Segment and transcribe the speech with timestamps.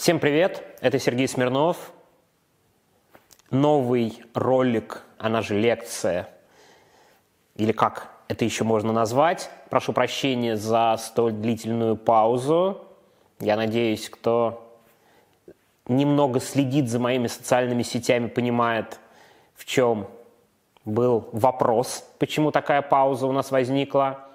[0.00, 1.92] Всем привет, это Сергей Смирнов.
[3.50, 6.26] Новый ролик, она же лекция,
[7.56, 9.50] или как это еще можно назвать.
[9.68, 12.82] Прошу прощения за столь длительную паузу.
[13.40, 14.74] Я надеюсь, кто
[15.86, 18.98] немного следит за моими социальными сетями, понимает,
[19.54, 20.08] в чем
[20.86, 24.26] был вопрос, почему такая пауза у нас возникла.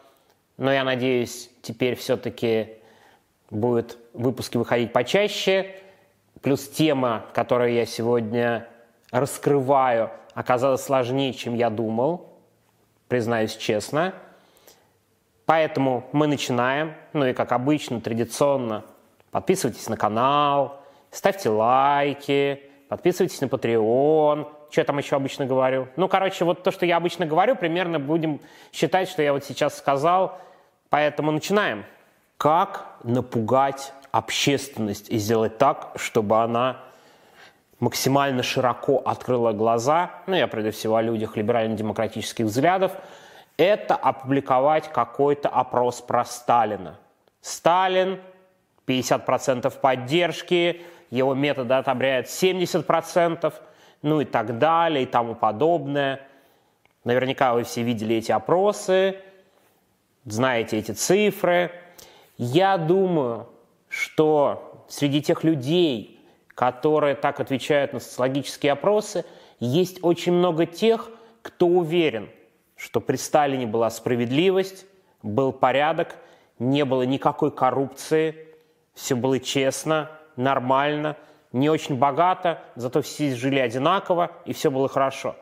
[0.58, 2.85] Но я надеюсь, теперь все-таки
[3.50, 5.76] будут выпуски выходить почаще.
[6.42, 8.68] Плюс тема, которую я сегодня
[9.12, 12.30] раскрываю, оказалась сложнее, чем я думал,
[13.08, 14.14] признаюсь честно.
[15.46, 16.94] Поэтому мы начинаем.
[17.14, 18.84] Ну и как обычно, традиционно,
[19.32, 24.48] подписывайтесь на канал, ставьте лайки, подписывайтесь на Patreon.
[24.70, 25.88] Что я там еще обычно говорю?
[25.96, 28.42] Ну, короче, вот то, что я обычно говорю, примерно будем
[28.74, 30.40] считать, что я вот сейчас сказал.
[30.90, 31.86] Поэтому начинаем.
[32.38, 36.82] Как напугать общественность и сделать так, чтобы она
[37.80, 42.94] максимально широко открыла глаза, ну, я прежде всего о людях либерально-демократических взглядов,
[43.58, 46.98] это опубликовать какой-то опрос про Сталина.
[47.42, 48.20] Сталин,
[48.88, 53.54] 50% поддержки, его методы отобряют 70%,
[54.02, 56.22] ну и так далее, и тому подобное.
[57.04, 59.20] Наверняка вы все видели эти опросы,
[60.26, 61.72] знаете эти цифры–
[62.38, 63.48] я думаю,
[63.88, 66.20] что среди тех людей,
[66.50, 69.26] которые так отвечают на социологические опросы,
[69.60, 71.10] есть очень много тех,
[71.42, 72.30] кто уверен,
[72.76, 74.86] что при Сталине была справедливость,
[75.24, 76.16] был порядок,
[76.60, 78.48] не было никакой коррупции,
[78.94, 81.18] все было честно, нормально,
[81.52, 85.36] не очень богато, зато все жили одинаково и все было хорошо.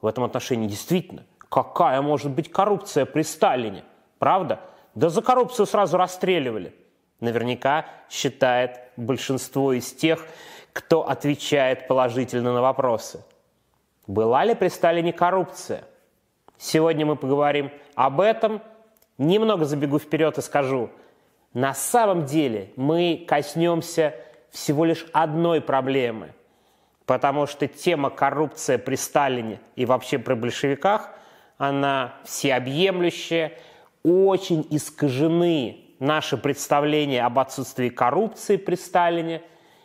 [0.00, 3.84] В этом отношении действительно, какая может быть коррупция при Сталине?
[4.18, 4.60] Правда?
[4.94, 6.74] Да за коррупцию сразу расстреливали.
[7.20, 10.26] Наверняка считает большинство из тех,
[10.72, 13.22] кто отвечает положительно на вопросы.
[14.06, 15.84] Была ли при Сталине коррупция?
[16.58, 18.62] Сегодня мы поговорим об этом.
[19.18, 20.90] Немного забегу вперед и скажу.
[21.52, 24.14] На самом деле мы коснемся
[24.50, 26.32] всего лишь одной проблемы.
[27.06, 31.10] Потому что тема коррупция при Сталине и вообще при большевиках,
[31.58, 33.52] она всеобъемлющая–
[34.02, 39.42] очень искажены наши представления об отсутствии коррупции при Сталине,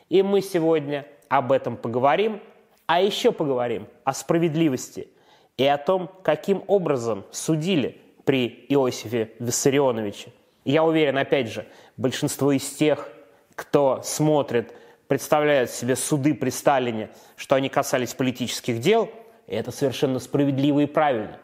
[0.10, 2.40] и мы сегодня об этом поговорим,
[2.86, 5.10] а еще поговорим о справедливости
[5.58, 10.32] и о том, каким образом судили при Иосифе Виссарионовиче.
[10.64, 11.66] Я уверен, опять же,
[11.98, 13.10] большинство из тех,
[13.56, 14.74] кто смотрит,
[15.08, 19.10] представляют себе суды при Сталине, что они касались политических дел,
[19.48, 21.38] и это совершенно справедливо и правильно.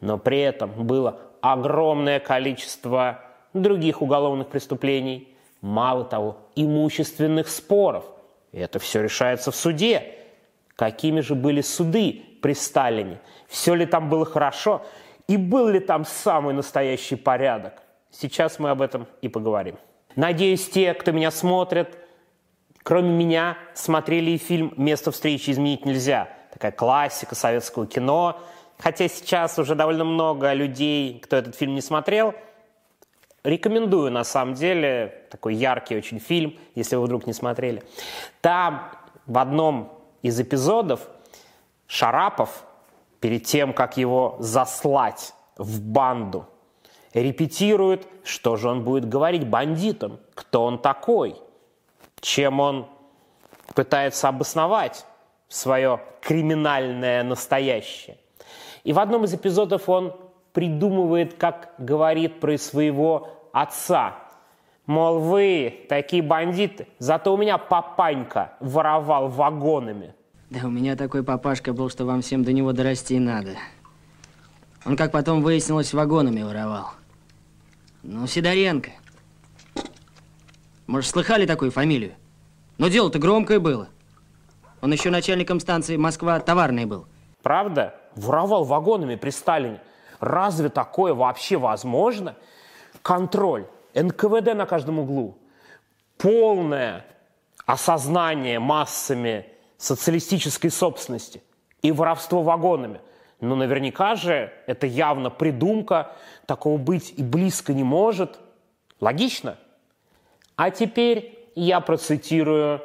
[0.00, 3.20] Но при этом было огромное количество
[3.52, 5.28] других уголовных преступлений,
[5.60, 8.06] мало того, имущественных споров.
[8.52, 10.14] И это все решается в суде.
[10.74, 13.20] Какими же были суды при Сталине?
[13.46, 14.86] Все ли там было хорошо?
[15.28, 17.74] И был ли там самый настоящий порядок?
[18.10, 19.76] Сейчас мы об этом и поговорим.
[20.16, 21.98] Надеюсь, те, кто меня смотрит,
[22.82, 26.30] кроме меня, смотрели и фильм «Место встречи изменить нельзя».
[26.54, 28.40] Такая классика советского кино–
[28.78, 32.34] Хотя сейчас уже довольно много людей, кто этот фильм не смотрел,
[33.44, 37.82] рекомендую на самом деле, такой яркий очень фильм, если вы вдруг не смотрели.
[38.40, 38.90] Там
[39.26, 39.92] в одном
[40.22, 41.08] из эпизодов
[41.86, 42.64] Шарапов,
[43.20, 46.46] перед тем, как его заслать в банду,
[47.12, 51.36] репетирует, что же он будет говорить бандитам, кто он такой,
[52.20, 52.88] чем он
[53.74, 55.06] пытается обосновать
[55.48, 58.18] свое криминальное настоящее.
[58.84, 60.14] И в одном из эпизодов он
[60.52, 64.16] придумывает, как говорит про своего отца.
[64.86, 70.14] Мол, вы такие бандиты, зато у меня папанька воровал вагонами.
[70.50, 73.56] Да у меня такой папашка был, что вам всем до него дорасти надо.
[74.84, 76.90] Он, как потом выяснилось, вагонами воровал.
[78.02, 78.90] Ну, Сидоренко.
[80.86, 82.12] Может, слыхали такую фамилию?
[82.76, 83.88] Но дело-то громкое было.
[84.82, 87.06] Он еще начальником станции Москва товарной был.
[87.42, 87.94] Правда?
[88.14, 89.80] Воровал вагонами при Сталине.
[90.20, 92.36] Разве такое вообще возможно?
[93.02, 95.36] Контроль, НКВД на каждом углу,
[96.16, 97.04] полное
[97.66, 99.46] осознание массами
[99.76, 101.42] социалистической собственности
[101.82, 103.00] и воровство вагонами.
[103.40, 106.12] Но наверняка же это явно придумка,
[106.46, 108.38] такого быть и близко не может.
[109.00, 109.58] Логично?
[110.56, 112.80] А теперь я процитирую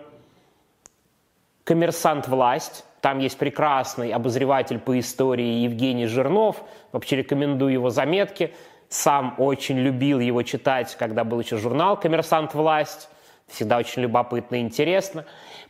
[1.63, 6.63] коммерсант власть там есть прекрасный обозреватель по истории Евгений Жирнов.
[6.91, 8.53] Вообще рекомендую его заметки.
[8.89, 12.53] Сам очень любил его читать, когда был еще журнал «Коммерсант.
[12.53, 13.09] Власть».
[13.47, 15.25] всегда очень любопытно и интересно.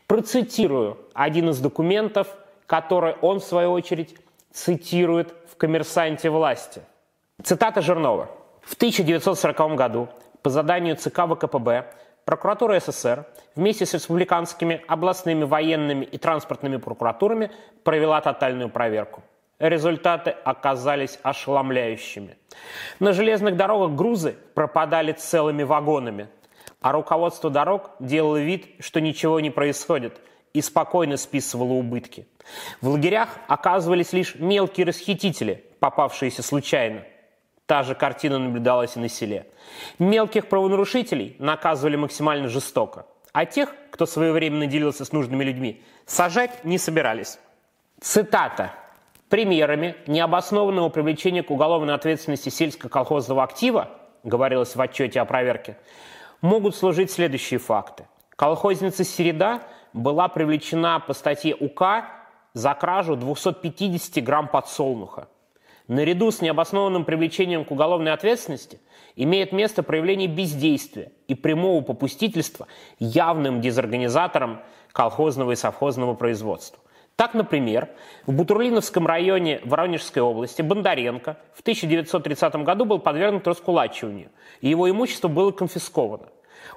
[0.07, 2.35] Процитирую один из документов,
[2.65, 4.15] который он, в свою очередь,
[4.51, 6.81] цитирует в «Коммерсанте власти».
[7.43, 8.29] Цитата Жирнова.
[8.61, 10.09] В 1940 году
[10.41, 11.85] по заданию ЦК ВКПБ
[12.29, 17.49] прокуратура СССР вместе с республиканскими областными военными и транспортными прокуратурами
[17.83, 19.23] провела тотальную проверку.
[19.57, 22.37] Результаты оказались ошеломляющими.
[22.99, 26.27] На железных дорогах грузы пропадали целыми вагонами,
[26.81, 30.21] а руководство дорог делало вид, что ничего не происходит,
[30.53, 32.27] и спокойно списывало убытки.
[32.79, 37.01] В лагерях оказывались лишь мелкие расхитители, попавшиеся случайно.
[37.69, 39.45] Та же картина наблюдалась и на селе.
[39.99, 46.79] Мелких правонарушителей наказывали максимально жестоко, а тех, кто своевременно делился с нужными людьми, сажать не
[46.79, 47.37] собирались.
[48.01, 48.73] Цитата.
[49.29, 53.89] Примерами необоснованного привлечения к уголовной ответственности сельско-колхозного актива,
[54.23, 55.77] говорилось в отчете о проверке,
[56.41, 58.07] могут служить следующие факты.
[58.35, 59.61] Колхозница Середа
[59.93, 62.05] была привлечена по статье УК
[62.53, 65.27] за кражу 250 грамм подсолнуха.
[65.89, 68.79] Наряду с необоснованным привлечением к уголовной ответственности
[69.15, 72.67] имеет место проявление бездействия и прямого попустительства
[72.99, 76.79] явным дезорганизатором колхозного и совхозного производства.
[77.15, 77.89] Так, например,
[78.27, 84.29] в Бутурлиновском районе Воронежской области Бондаренко в 1930 году был подвергнут раскулачиванию,
[84.61, 86.27] и его имущество было конфисковано.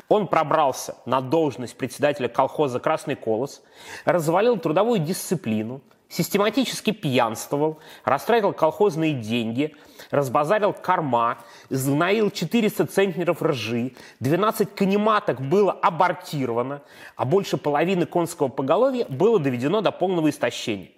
[0.09, 3.63] Он пробрался на должность председателя колхоза «Красный колос»,
[4.07, 5.83] развалил трудовую дисциплину,
[6.13, 9.75] систематически пьянствовал, растратил колхозные деньги,
[10.11, 11.39] разбазарил корма,
[11.71, 16.83] сгноил 400 центнеров ржи, 12 канематок было абортировано,
[17.17, 20.91] а больше половины конского поголовья было доведено до полного истощения.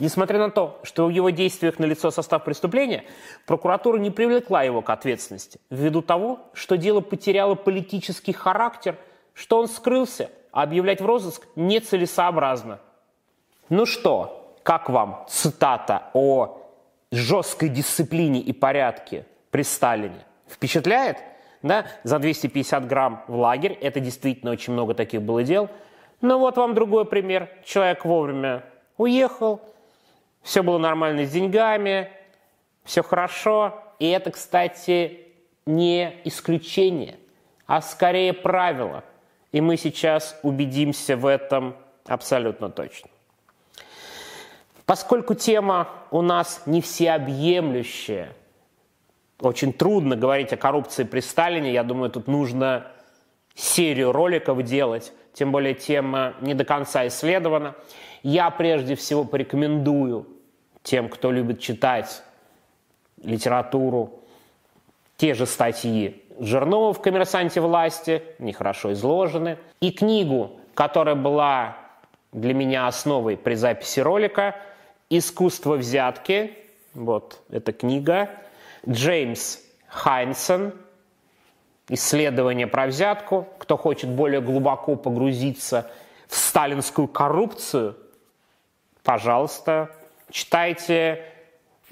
[0.00, 3.04] Несмотря на то, что в его действиях налицо состав преступления,
[3.46, 8.98] прокуратура не привлекла его к ответственности ввиду того, что дело потеряло политический характер,
[9.32, 12.80] что он скрылся, а объявлять в розыск нецелесообразно.
[13.68, 16.58] Ну что, как вам цитата о
[17.12, 20.26] жесткой дисциплине и порядке при Сталине?
[20.48, 21.18] Впечатляет?
[21.62, 21.86] Да?
[22.02, 25.70] За 250 грамм в лагерь, это действительно очень много таких было дел.
[26.20, 27.48] Но вот вам другой пример.
[27.64, 28.64] Человек вовремя
[28.96, 29.60] уехал,
[30.42, 32.10] все было нормально с деньгами,
[32.82, 33.80] все хорошо.
[34.00, 35.28] И это, кстати,
[35.64, 37.20] не исключение,
[37.68, 39.04] а скорее правило.
[39.52, 43.10] И мы сейчас убедимся в этом абсолютно точно.
[44.86, 48.32] Поскольку тема у нас не всеобъемлющая,
[49.40, 52.86] очень трудно говорить о коррупции при Сталине, я думаю, тут нужно
[53.56, 57.74] серию роликов делать, тем более тема не до конца исследована.
[58.22, 60.28] Я прежде всего порекомендую
[60.84, 62.22] тем, кто любит читать
[63.22, 64.20] литературу,
[65.16, 71.78] те же статьи Жирнова в «Коммерсанте власти», нехорошо изложены, и книгу, которая была
[72.32, 74.54] для меня основой при записи ролика–
[75.08, 76.52] «Искусство взятки»,
[76.96, 78.30] вот эта книга,
[78.88, 79.58] Джеймс
[79.88, 80.74] Хайнсон,
[81.88, 83.46] исследование про взятку.
[83.58, 85.90] Кто хочет более глубоко погрузиться
[86.26, 87.96] в сталинскую коррупцию,
[89.04, 89.90] пожалуйста,
[90.30, 91.24] читайте.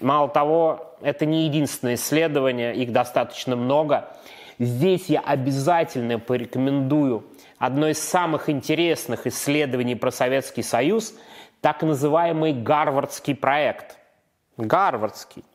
[0.00, 4.08] Мало того, это не единственное исследование, их достаточно много.
[4.58, 7.24] Здесь я обязательно порекомендую
[7.58, 11.14] одно из самых интересных исследований про Советский Союз–
[11.64, 13.96] так называемый Гарвардский проект.
[14.58, 15.46] Гарвардский.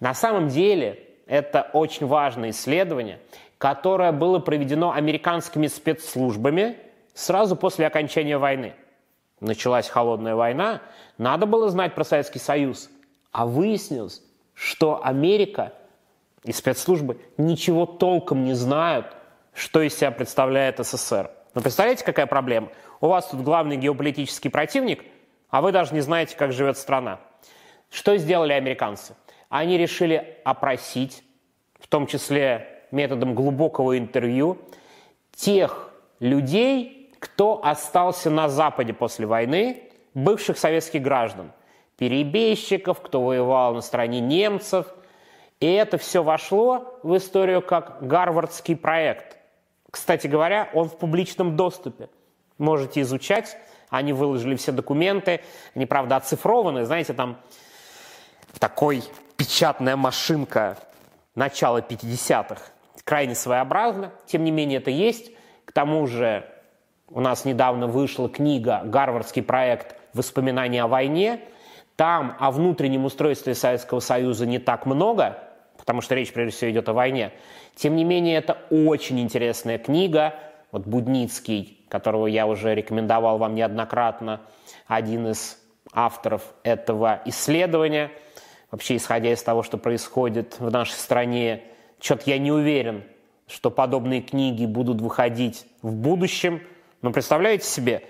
[0.00, 3.20] На самом деле это очень важное исследование,
[3.56, 6.76] которое было проведено американскими спецслужбами
[7.14, 8.74] сразу после окончания войны.
[9.40, 10.82] Началась холодная война,
[11.16, 12.90] надо было знать про Советский Союз.
[13.32, 14.22] А выяснилось,
[14.52, 15.72] что Америка
[16.44, 19.06] и спецслужбы ничего толком не знают,
[19.54, 21.30] что из себя представляет СССР.
[21.54, 22.68] Но представляете, какая проблема?
[23.00, 25.02] У вас тут главный геополитический противник–
[25.50, 27.20] а вы даже не знаете, как живет страна.
[27.90, 29.14] Что сделали американцы?
[29.48, 31.22] Они решили опросить,
[31.78, 34.58] в том числе методом глубокого интервью,
[35.34, 39.82] тех людей, кто остался на Западе после войны,
[40.14, 41.52] бывших советских граждан,
[41.96, 44.86] перебежчиков, кто воевал на стороне немцев.
[45.60, 49.38] И это все вошло в историю как Гарвардский проект.
[49.90, 52.08] Кстати говоря, он в публичном доступе.
[52.58, 53.56] Можете изучать
[53.90, 55.40] они выложили все документы,
[55.74, 57.36] они, правда, оцифрованы, знаете, там
[58.58, 59.02] такой
[59.36, 60.78] печатная машинка
[61.34, 62.60] начала 50-х,
[63.04, 65.30] крайне своеобразно, тем не менее это есть.
[65.64, 66.48] К тому же
[67.08, 69.96] у нас недавно вышла книга «Гарвардский проект.
[70.14, 71.40] Воспоминания о войне».
[71.96, 75.38] Там о внутреннем устройстве Советского Союза не так много,
[75.78, 77.32] потому что речь, прежде всего, идет о войне.
[77.74, 80.34] Тем не менее, это очень интересная книга,
[80.72, 84.40] вот Будницкий, которого я уже рекомендовал вам неоднократно,
[84.86, 85.58] один из
[85.92, 88.10] авторов этого исследования,
[88.70, 91.62] вообще исходя из того, что происходит в нашей стране,
[92.00, 93.04] что-то я не уверен,
[93.46, 96.62] что подобные книги будут выходить в будущем.
[97.02, 98.02] Но представляете себе,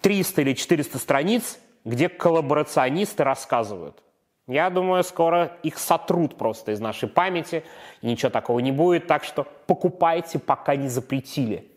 [0.00, 4.02] 300 или 400 страниц, где коллаборационисты рассказывают.
[4.46, 7.62] Я думаю, скоро их сотрут просто из нашей памяти,
[8.00, 11.70] и ничего такого не будет, так что покупайте, пока не запретили.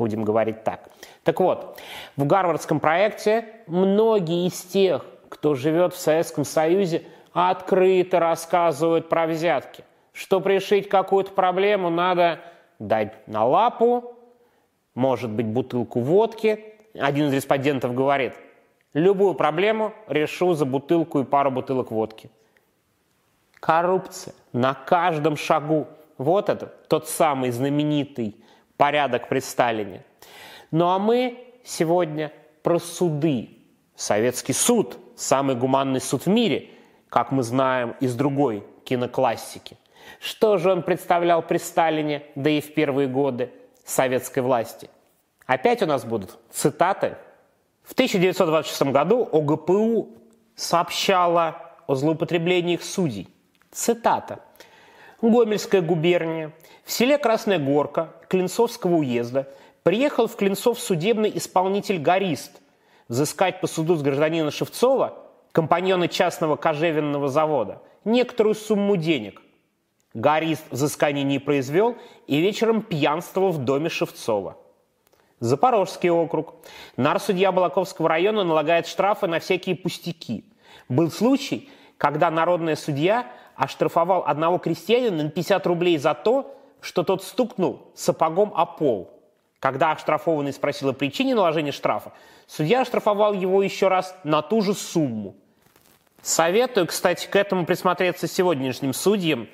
[0.00, 0.88] Будем говорить так.
[1.24, 1.78] Так вот,
[2.16, 7.02] в гарвардском проекте многие из тех, кто живет в Советском Союзе,
[7.34, 9.84] открыто рассказывают про взятки.
[10.14, 12.40] Чтобы решить какую-то проблему, надо
[12.78, 14.14] дать на лапу,
[14.94, 16.64] может быть, бутылку водки.
[16.98, 18.32] Один из респондентов говорит,
[18.94, 22.30] любую проблему решу за бутылку и пару бутылок водки.
[23.60, 25.88] Коррупция на каждом шагу.
[26.16, 28.34] Вот это тот самый знаменитый
[28.80, 30.02] порядок при Сталине.
[30.70, 32.32] Ну а мы сегодня
[32.62, 33.50] про суды.
[33.94, 36.70] Советский суд– самый гуманный суд в мире,
[37.10, 39.76] как мы знаем из другой киноклассики.
[40.18, 43.52] Что же он представлял при Сталине, да и в первые годы
[43.84, 44.88] советской власти?
[45.44, 47.18] Опять у нас будут цитаты.
[47.82, 50.08] В 1926 году ОГПУ
[50.54, 53.28] сообщала о злоупотреблениях судей.
[53.70, 54.40] Цитата.
[55.20, 59.48] Гомельская губерния, в селе Красная Горка Клинцовского уезда
[59.82, 62.60] приехал в Клинцов судебный исполнитель Горист
[63.08, 65.18] взыскать по суду с гражданина Шевцова,
[65.50, 69.42] компаньона частного кожевенного завода, некоторую сумму денег.
[70.14, 71.96] Горист взысканий не произвел
[72.28, 74.56] и вечером пьянствовал в доме Шевцова.
[75.40, 76.54] Запорожский округ.
[76.96, 80.44] Нарсудья Балаковского района налагает штрафы на всякие пустяки.
[80.88, 81.68] Был случай,
[81.98, 88.52] когда народная судья оштрафовал одного крестьянина на 50 рублей за то, что тот стукнул сапогом
[88.54, 89.10] о пол.
[89.58, 92.12] Когда оштрафованный спросил о причине наложения штрафа,
[92.46, 95.36] судья оштрафовал его еще раз на ту же сумму.
[96.22, 99.48] Советую, кстати, к этому присмотреться сегодняшним судьям.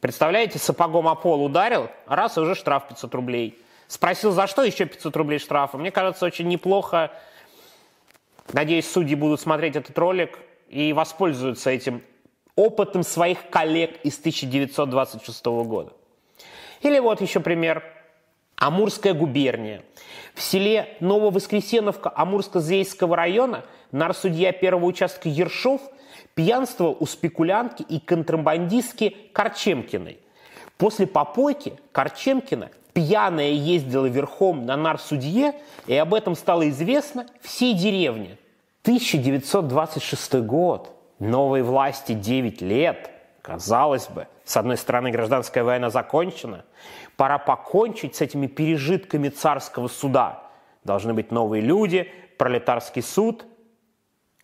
[0.00, 3.58] Представляете, сапогом о пол ударил, раз и уже штраф 500 рублей.
[3.88, 5.78] Спросил, за что еще 500 рублей штрафа.
[5.78, 7.12] Мне кажется, очень неплохо.
[8.52, 12.02] Надеюсь, судьи будут смотреть этот ролик и воспользуются этим
[12.56, 15.92] опытом своих коллег из 1926 года.
[16.84, 17.82] Или вот еще пример.
[18.56, 19.82] Амурская губерния.
[20.34, 25.80] В селе Нововоскресеновка Амурско-Зейского района нарсудья первого участка Ершов
[26.34, 30.18] пьянствовал у спекулянтки и контрабандистки Корчемкиной.
[30.76, 35.54] После попойки Корчемкина пьяная ездила верхом на нарсудье,
[35.86, 38.36] и об этом стало известно всей деревне.
[38.82, 40.90] 1926 год.
[41.18, 43.10] Новой власти 9 лет.
[43.44, 46.64] Казалось бы, с одной стороны, гражданская война закончена.
[47.18, 50.44] Пора покончить с этими пережитками царского суда.
[50.82, 53.44] Должны быть новые люди, пролетарский суд.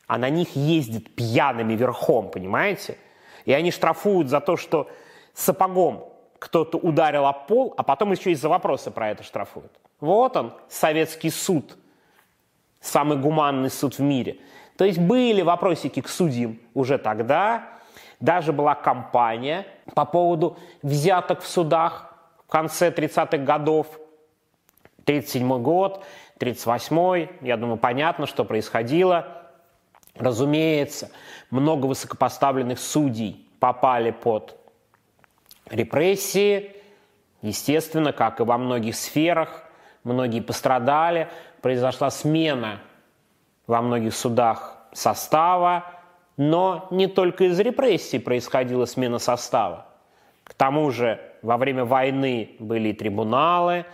[0.07, 2.99] А на них ездят пьяными верхом, понимаете?
[3.47, 4.90] И они штрафуют за то, что
[5.33, 6.04] сапогом
[6.38, 9.73] кто-то ударил об пол, а потом еще из-за вопроса про это штрафуют.
[10.00, 11.78] Вот он, советский суд,
[12.83, 14.40] самый гуманный суд в мире.
[14.76, 17.80] То есть были вопросики к судьям уже тогда,
[18.21, 22.15] даже была кампания по поводу взяток в судах
[22.47, 23.87] в конце 30-х годов.
[25.07, 26.05] 37 год,
[26.39, 29.27] 38 я думаю, понятно, что происходило.
[30.15, 31.11] Разумеется,
[31.50, 34.57] много высокопоставленных судей попали под
[35.71, 36.77] репрессии.
[37.43, 39.65] Естественно, как и во многих сферах,
[40.05, 41.29] многие пострадали.
[41.62, 42.81] Произошла смена
[43.67, 46.00] во многих судах состава,
[46.40, 49.88] но не только из репрессий происходила смена состава.
[50.42, 53.85] К тому же во время войны были и трибуналы,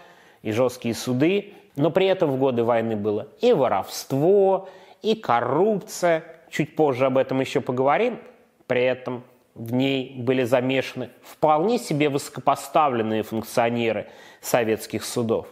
[0.43, 4.69] и жесткие суды, но при этом в годы войны было и воровство,
[5.03, 6.23] и коррупция.
[6.49, 8.21] Чуть позже об этом еще поговорим.
[8.69, 9.25] При этом
[9.57, 14.07] в ней были замешаны вполне себе высокопоставленные функционеры
[14.41, 15.49] советских судов.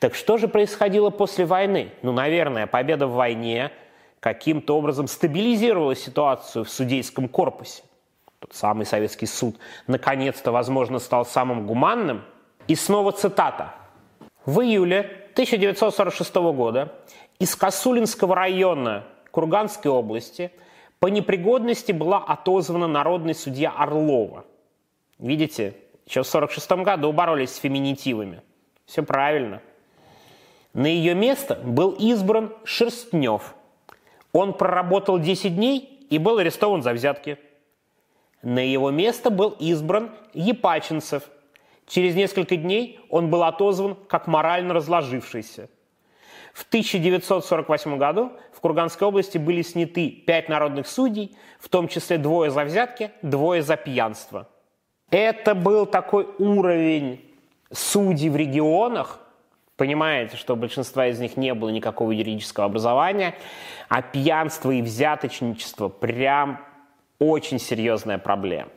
[0.00, 1.90] Так что же происходило после войны?
[2.00, 3.72] Ну, наверное, победа в войне–
[4.24, 7.82] каким-то образом стабилизировала ситуацию в судейском корпусе.
[8.38, 12.22] Тот самый советский суд наконец-то, возможно, стал самым гуманным.
[12.66, 13.74] И снова цитата.
[14.46, 15.00] В июле
[15.34, 16.94] 1946 года
[17.38, 20.50] из Косулинского района Курганской области
[21.00, 24.46] по непригодности была отозвана народный судья Орлова.
[25.18, 25.76] Видите,
[26.06, 28.40] еще в 1946 году боролись с феминитивами.
[28.86, 29.60] Все правильно.
[30.72, 33.54] На ее место был избран Шерстнев–
[34.34, 37.38] он проработал 10 дней и был арестован за взятки.
[38.42, 41.22] На его место был избран Епаченцев.
[41.86, 45.70] Через несколько дней он был отозван как морально разложившийся.
[46.52, 52.50] В 1948 году в Курганской области были сняты пять народных судей, в том числе двое
[52.50, 54.48] за взятки, двое за пьянство.
[55.10, 57.20] Это был такой уровень
[57.72, 59.20] судей в регионах,
[59.76, 63.34] Понимаете, что у большинства из них не было никакого юридического образования,
[63.88, 66.64] а пьянство и взяточничество прям
[67.18, 68.68] очень серьезная проблема.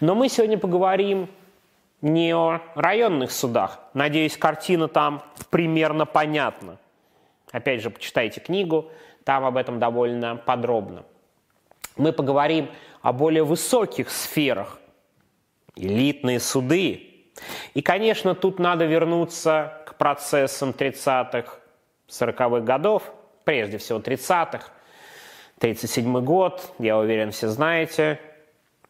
[0.00, 1.28] Но мы сегодня поговорим
[2.00, 3.80] не о районных судах.
[3.92, 6.78] Надеюсь, картина там примерно понятна.
[7.52, 8.90] Опять же, почитайте книгу,
[9.24, 11.04] там об этом довольно подробно.
[11.96, 12.70] Мы поговорим
[13.02, 14.78] о более высоких сферах.
[15.76, 17.08] Элитные суды.
[17.74, 21.58] И, конечно, тут надо вернуться к процессам 30-х,
[22.08, 23.02] 40-х годов,
[23.44, 24.68] прежде всего 30-х.
[25.58, 28.18] 37 год, я уверен, все знаете.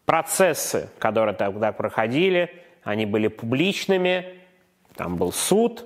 [0.04, 4.38] Процессы, которые тогда проходили, они были публичными,
[4.94, 5.84] там был суд,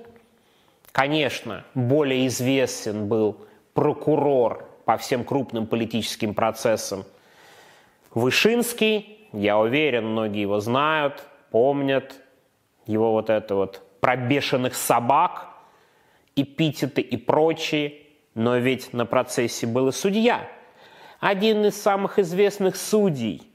[0.91, 7.03] Конечно, более известен был прокурор по всем крупным политическим процессам
[8.13, 9.27] Вышинский.
[9.33, 12.15] Я уверен, многие его знают, помнят
[12.85, 15.47] его вот это вот пробешенных собак,
[16.35, 18.03] эпитеты и прочие.
[18.35, 20.47] Но ведь на процессе был и судья.
[21.19, 23.49] Один из самых известных судей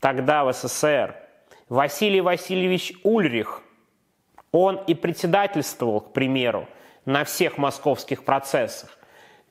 [0.00, 1.16] тогда в СССР,
[1.68, 3.60] Василий Васильевич Ульрих.
[4.52, 6.66] Он и председательствовал, к примеру,
[7.04, 8.96] на всех московских процессах.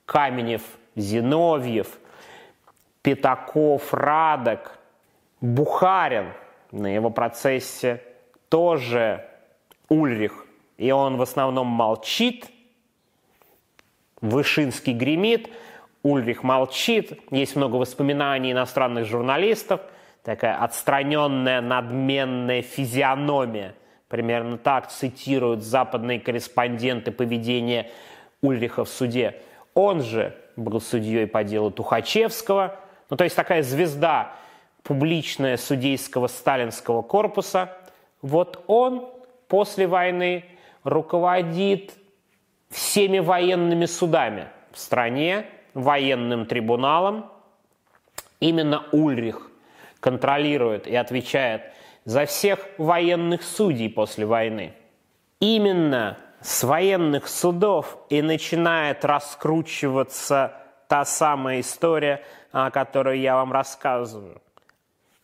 [0.08, 0.63] Каменев,
[0.96, 2.00] Зиновьев,
[3.03, 4.79] Пятаков, Радок,
[5.41, 6.34] Бухарин
[6.72, 8.01] на его процессе
[8.50, 9.28] тоже
[9.89, 10.46] Ульрих.
[10.77, 12.46] И он в основном молчит,
[14.22, 15.50] Вышинский гремит,
[16.03, 17.19] Ульрих молчит.
[17.31, 19.81] Есть много воспоминаний иностранных журналистов,
[20.24, 23.75] такая отстраненная, надменная физиономия–
[24.10, 27.92] Примерно так цитируют западные корреспонденты поведения
[28.42, 29.40] Ульриха в суде.
[29.75, 32.75] Он же был судьей по делу Тухачевского.
[33.11, 34.33] Ну, то есть такая звезда
[34.81, 37.77] публичная судейского сталинского корпуса.
[38.24, 39.07] Вот он
[39.50, 40.46] после войны
[40.85, 41.96] руководит
[42.70, 47.29] всеми военными судами в стране, военным трибуналом.
[48.40, 49.51] Именно Ульрих
[50.00, 51.64] контролирует и отвечает
[52.05, 54.74] за всех военных судей после войны.
[55.42, 60.53] Именно с военных судов и начинает раскручиваться
[60.88, 64.42] та самая история, о которой я вам рассказываю.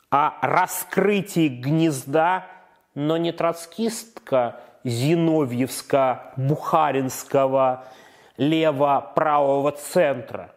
[0.10, 2.46] О раскрытии гнезда,
[2.96, 7.84] но не троцкистка Зиновьевска-Бухаринского
[8.38, 10.54] лево-правого центра,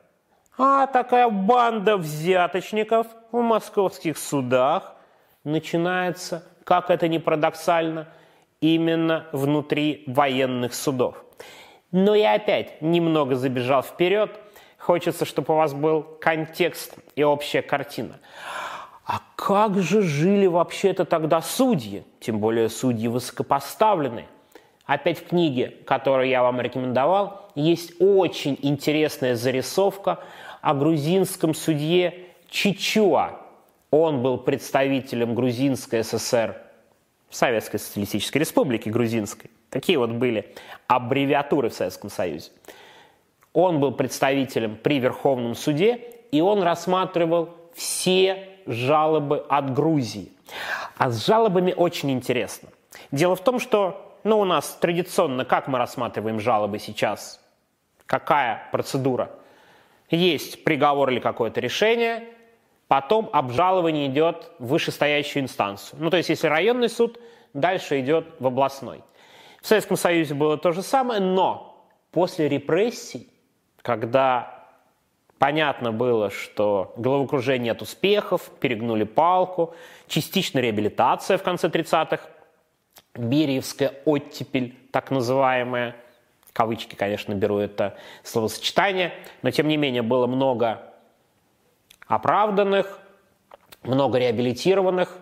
[0.57, 4.95] а такая банда взяточников в московских судах,
[5.45, 8.09] начинается, как это ни парадоксально,
[8.61, 11.25] именно внутри военных судов.
[11.93, 14.39] Но я опять немного забежал вперед.
[14.79, 18.19] Хочется, чтобы у вас был контекст и общая картина.
[19.09, 24.27] А как же жили вообще-то тогда судьи, тем более судьи высокопоставленные?
[24.85, 30.21] Опять в книге, которую я вам рекомендовал, есть очень интересная зарисовка
[30.61, 33.41] о грузинском судье Чичуа,
[33.91, 36.61] он был представителем Грузинской ССР,
[37.31, 39.51] Советской Социалистической Республики Грузинской.
[39.71, 40.55] Такие вот были
[40.87, 42.51] аббревиатуры в Советском Союзе.
[43.55, 45.99] Он был представителем при Верховном суде,
[46.31, 50.33] и он рассматривал все жалобы от Грузии.
[50.97, 52.69] А с жалобами очень интересно.
[53.11, 57.41] Дело в том, что ну, у нас традиционно, как мы рассматриваем жалобы сейчас?
[58.07, 59.31] Какая процедура?
[60.11, 62.25] Есть приговор или какое-то решение–
[62.89, 66.01] Потом обжалование идет в вышестоящую инстанцию.
[66.03, 67.21] Ну, то есть, если районный суд,
[67.53, 69.05] дальше идет в областной.
[69.61, 73.29] В Советском Союзе было то же самое, но после репрессий,
[73.83, 74.58] когда
[75.39, 79.75] понятно было, что головокружение от успехов, перегнули палку,
[80.07, 82.21] частично реабилитация в конце 30-х,
[83.15, 85.97] Бериевская оттепель, так называемая,
[86.53, 90.83] кавычки, конечно, беру это словосочетание, но тем не менее было много
[92.07, 93.01] оправданных,
[93.83, 95.17] много реабилитированных,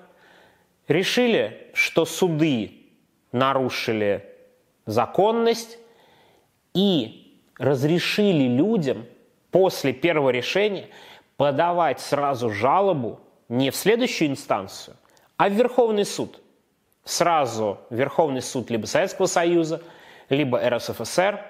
[0.89, 2.87] решили, что суды
[3.33, 4.25] нарушили
[4.87, 5.79] законность
[6.75, 9.05] и разрешили людям
[9.57, 10.91] после первого решения
[11.39, 14.99] подавать сразу жалобу не в следующую инстанцию,
[15.39, 16.43] а в Верховный суд.
[17.05, 19.81] Сразу Верховный суд либо Советского Союза,
[20.29, 21.41] либо РСФСР.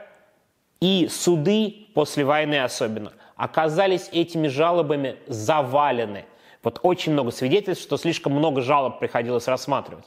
[0.80, 6.26] И суды после войны особенно– оказались этими жалобами завалены.
[6.62, 10.04] Вот очень много свидетельств, что слишком много жалоб приходилось рассматривать.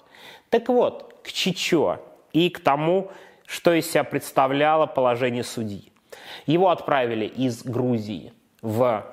[0.50, 2.00] Так вот, к Чичо
[2.32, 3.12] и к тому,
[3.46, 5.92] что из себя представляло положение судьи.
[6.46, 9.06] Его отправили из Грузии в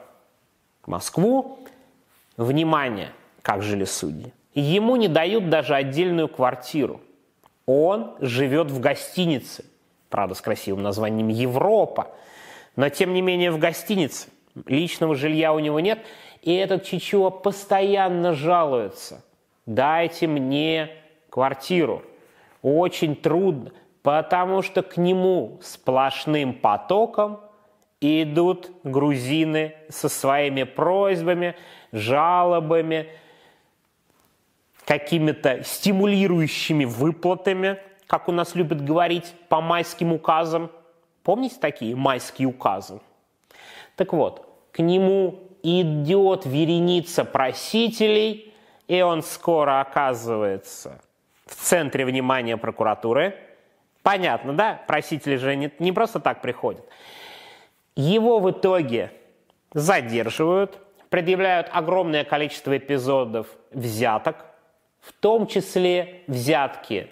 [0.87, 1.59] Москву.
[2.37, 4.33] Внимание, как жили судьи.
[4.55, 7.00] Ему не дают даже отдельную квартиру.
[7.66, 9.64] Он живет в гостинице,
[10.09, 12.14] правда, с красивым названием «Европа»,
[12.76, 14.29] но тем не менее в гостинице.
[14.66, 15.98] Личного жилья у него нет,
[16.42, 19.24] и этот Чичуа постоянно жалуется.
[19.66, 20.90] «Дайте мне
[21.29, 22.02] квартиру».
[22.62, 23.72] Очень трудно,
[24.07, 27.40] потому что к нему сплошным потоком
[28.01, 31.57] идут грузины со своими просьбами,
[31.90, 33.09] жалобами,
[34.85, 40.71] какими-то стимулирующими выплатами, как у нас любят говорить по майским указам.
[41.25, 43.01] Помните такие майские указы?
[43.97, 48.55] Так вот, к нему идет вереница просителей,
[48.87, 51.03] и он скоро оказывается
[51.45, 53.35] в центре внимания прокуратуры.
[54.07, 54.81] Понятно, да?
[54.87, 56.87] Просители же не, не просто так приходят.
[57.97, 59.11] Его в итоге
[59.75, 64.45] задерживают, предъявляют огромное количество эпизодов взяток,
[65.01, 67.11] в том числе взятки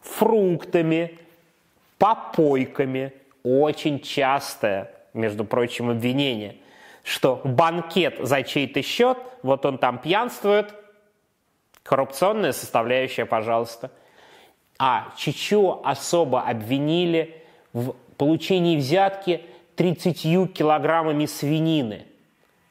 [0.00, 1.18] фруктами,
[1.98, 3.12] попойками.
[3.42, 6.56] Очень частое, между прочим, обвинение,
[7.02, 10.74] что банкет за чей-то счет, вот он там пьянствует,
[11.82, 13.90] коррупционная составляющая, пожалуйста.
[14.84, 17.36] А Чичо особо обвинили
[17.72, 19.42] в получении взятки
[19.76, 22.06] 30 килограммами свинины–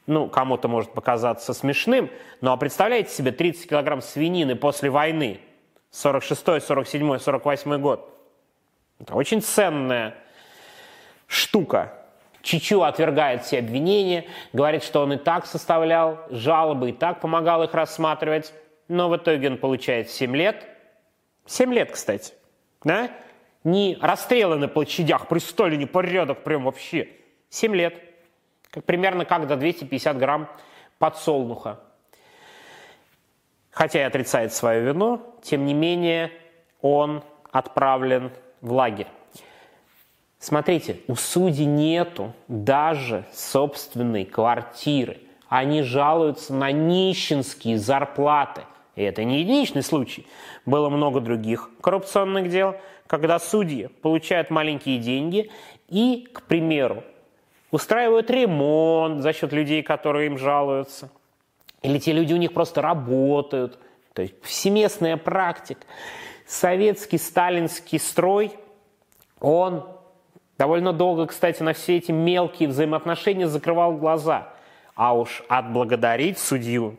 [0.06, 5.40] ну, кому-то может показаться смешным, но представляете себе 30 килограмм свинины после войны,
[5.90, 8.08] 46 47 48 год.
[9.00, 10.14] Это очень ценная
[11.26, 11.94] штука.
[12.42, 17.72] Чичу отвергает все обвинения, говорит, что он и так составлял жалобы, и так помогал их
[17.72, 18.52] рассматривать,
[18.88, 20.66] но в итоге он получает 7 лет.
[21.46, 22.34] 7 лет, кстати.
[22.84, 23.10] Да?
[23.64, 27.08] Не расстрелы на площадях, при Сталине порядок прям вообще.
[27.50, 27.94] 7 лет
[28.70, 30.48] как, примерно как до 250 грамм
[30.98, 31.80] подсолнуха.
[33.70, 36.30] Хотя и отрицает свою вину, тем не менее
[36.80, 39.08] он отправлен в лагерь.
[40.38, 45.20] Смотрите, у судей нету даже собственной квартиры.
[45.48, 48.62] Они жалуются на нищенские зарплаты.
[48.94, 50.26] И это не единичный случай.
[50.66, 52.76] Было много других коррупционных дел,
[53.06, 55.50] когда судьи получают маленькие деньги
[55.88, 57.02] и, к примеру,
[57.70, 61.10] устраивают ремонт за счет людей, которые им жалуются.
[61.82, 63.78] Или те люди у них просто работают.
[64.12, 65.80] То есть всеместная практика.
[66.46, 68.52] Советский сталинский строй,
[69.40, 69.88] он
[70.58, 74.52] довольно долго, кстати, на все эти мелкие взаимоотношения закрывал глаза.
[74.94, 76.98] А уж отблагодарить судью,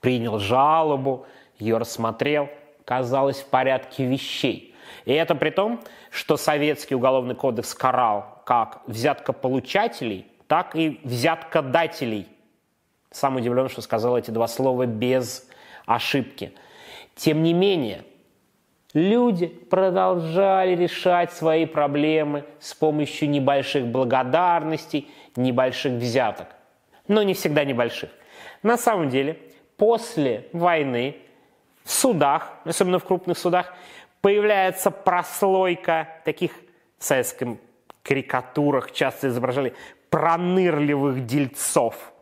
[0.00, 1.26] принял жалобу,
[1.58, 2.48] ее рассмотрел,
[2.84, 4.74] казалось в порядке вещей.
[5.04, 12.28] И это при том, что советский уголовный кодекс карал как взяткополучателей, так и взяткодателей.
[13.10, 15.48] Сам удивлен, что сказал эти два слова без
[15.86, 16.52] ошибки.
[17.14, 18.04] Тем не менее,
[18.94, 26.48] люди продолжали решать свои проблемы с помощью небольших благодарностей, небольших взяток.
[27.08, 28.10] Но не всегда небольших.
[28.62, 29.38] На самом деле,
[29.82, 31.16] после войны
[31.82, 33.74] в судах, особенно в крупных судах,
[34.20, 36.52] появляется прослойка таких
[36.98, 37.58] в советском
[38.04, 39.74] карикатурах часто изображали
[40.08, 42.12] пронырливых дельцов.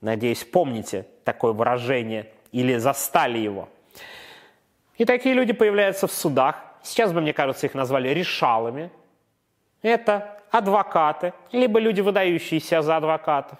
[0.00, 3.68] Надеюсь, помните такое выражение или застали его.
[4.96, 6.62] И такие люди появляются в судах.
[6.84, 8.88] Сейчас бы, мне кажется, их назвали решалами.
[9.82, 13.58] Это адвокаты, либо люди, выдающиеся за адвокатов,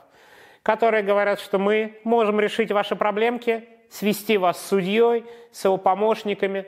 [0.63, 6.67] которые говорят, что мы можем решить ваши проблемки, свести вас с судьей, с его помощниками.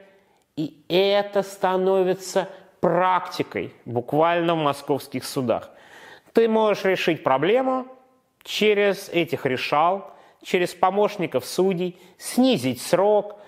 [0.57, 2.49] И это становится
[2.81, 5.71] практикой буквально в московских судах.
[6.33, 7.87] Ты можешь решить проблему
[8.43, 13.39] через этих решал, через помощников судей, снизить срок,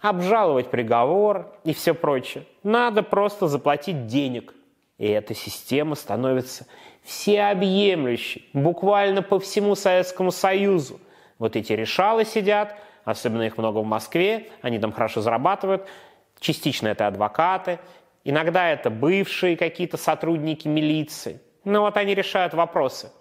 [0.00, 2.44] обжаловать приговор и все прочее.
[2.62, 4.52] Надо просто заплатить денег.
[4.98, 6.66] И эта система становится
[7.06, 11.00] всеобъемлющей, буквально по всему Советскому Союзу.
[11.38, 15.86] Вот эти решалы сидят, особенно их много в Москве, они там хорошо зарабатывают,
[16.40, 17.78] частично это адвокаты,
[18.28, 21.40] Иногда это бывшие какие-то сотрудники милиции.
[21.62, 23.12] Ну вот они решают вопросы.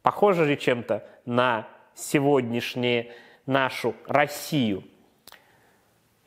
[0.00, 3.08] Похоже ли чем-то на сегодняшнюю
[3.44, 4.84] нашу Россию?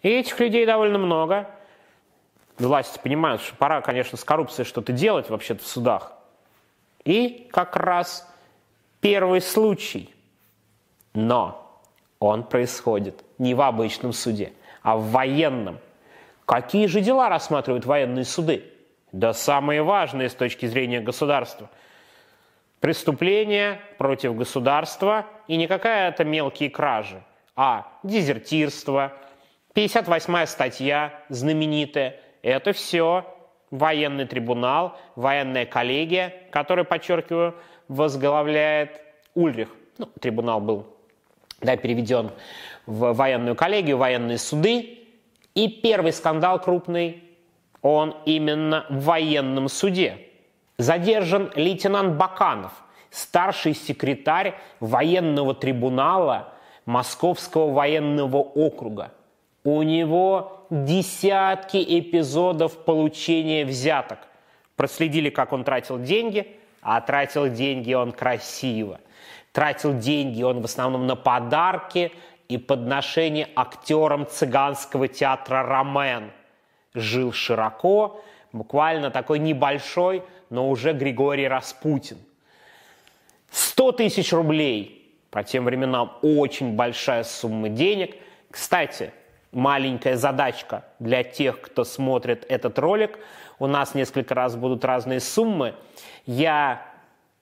[0.04, 1.50] И этих людей довольно много.
[2.60, 6.17] Власти понимают, что пора, конечно, с коррупцией что-то делать вообще-то в судах.
[7.08, 8.30] И как раз
[9.00, 10.14] первый случай.
[11.14, 11.82] Но
[12.20, 14.52] Он происходит не в обычном суде,
[14.84, 15.80] а в военном.
[16.46, 18.74] Какие же дела рассматривают военные суды?
[19.14, 21.70] Да самые важные с точки зрения государства.
[22.82, 27.24] Преступления против государства и не какая-то мелкие кражи,
[27.56, 29.14] а дезертирство,
[29.76, 32.20] 58-я статья знаменитая.
[32.42, 33.24] Это все
[33.72, 37.56] военный трибунал, военная коллегия, которую, подчеркиваю,
[37.88, 39.02] возглавляет
[39.36, 39.70] Ульрих.
[39.98, 40.86] Ну, трибунал был
[41.62, 42.32] да, переведен
[42.86, 45.00] в военную коллегию, военные суды.
[45.56, 47.24] И первый скандал крупный,
[47.82, 50.20] он именно в военном суде.
[50.78, 52.72] Задержан лейтенант Баканов,
[53.10, 56.54] старший секретарь военного трибунала
[56.86, 59.12] Московского военного округа.
[59.64, 64.20] У него десятки эпизодов получения взяток.
[64.76, 69.00] Проследили, как он тратил деньги, а тратил деньги он красиво.
[69.52, 72.12] Тратил деньги он в основном на подарки
[72.48, 76.32] и подношения актерам цыганского театра «Ромен».
[76.94, 82.18] Жил широко, буквально такой небольшой, но уже Григорий Распутин.
[83.52, 88.16] 100 тысяч рублей, по тем временам очень большая сумма денег.
[88.50, 89.12] Кстати,
[89.58, 93.18] маленькая задачка для тех, кто смотрит этот ролик.
[93.58, 95.74] У нас несколько раз будут разные суммы.
[96.26, 96.86] Я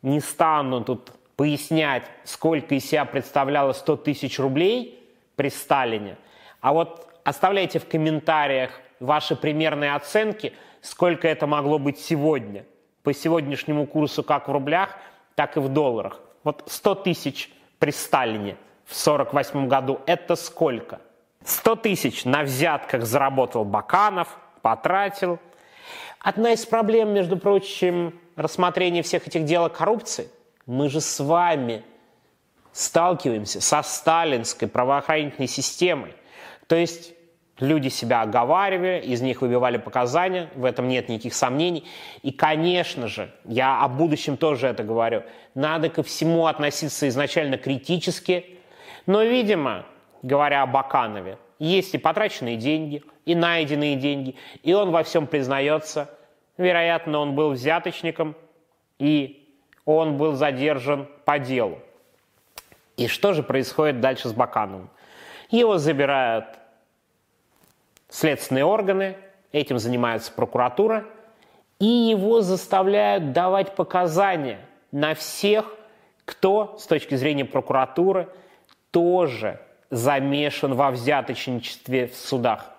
[0.01, 5.03] не стану тут пояснять, сколько из себя представляло 100 тысяч рублей
[5.35, 6.17] при Сталине,
[6.61, 12.65] а вот оставляйте в комментариях ваши примерные оценки, сколько это могло быть сегодня,
[13.03, 14.97] по сегодняшнему курсу как в рублях,
[15.35, 16.21] так и в долларах.
[16.45, 21.01] Вот 100 тысяч при Сталине в 1948 году– это сколько?
[21.45, 24.27] 100 тысяч на взятках заработал Баканов,
[24.61, 25.39] потратил.
[26.19, 30.29] Одна из проблем, между прочим, рассмотрения всех этих дел о коррупции–
[30.65, 31.83] мы же с вами
[32.71, 36.13] сталкиваемся со сталинской правоохранительной системой.
[36.67, 37.13] То есть
[37.59, 41.85] люди себя оговаривали, из них выбивали показания, в этом нет никаких сомнений.
[42.23, 48.57] И, конечно же, я о будущем тоже это говорю, надо ко всему относиться изначально критически,
[49.05, 49.85] но, видимо,
[50.25, 56.09] говоря о Баканове, есть и потраченные деньги, и найденные деньги, и он во всем признается.
[56.57, 58.35] Вероятно, он был взяточником
[58.97, 59.47] и
[59.85, 61.79] он был задержан по делу.
[62.97, 64.89] И что же происходит дальше с Бакановым?
[65.51, 66.45] Его забирают
[68.09, 69.17] следственные органы,
[69.51, 71.05] этим занимается прокуратура,
[71.79, 74.59] и его заставляют давать показания
[74.91, 75.75] на всех,
[76.23, 78.29] кто с точки зрения прокуратуры
[78.91, 79.59] тоже
[79.89, 82.71] замешан во взяточничестве в судах.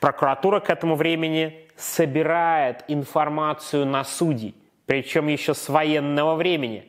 [0.00, 4.54] Прокуратура к этому времени собирает информацию на судей
[4.86, 6.86] причем еще с военного времени.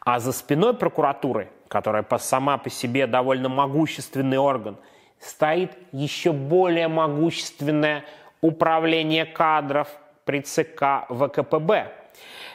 [0.00, 4.76] А за спиной прокуратуры, которая сама по себе довольно могущественный орган,
[5.18, 8.04] стоит еще более могущественное
[8.40, 9.88] управление кадров
[10.24, 11.92] при ЦК ВКПБ.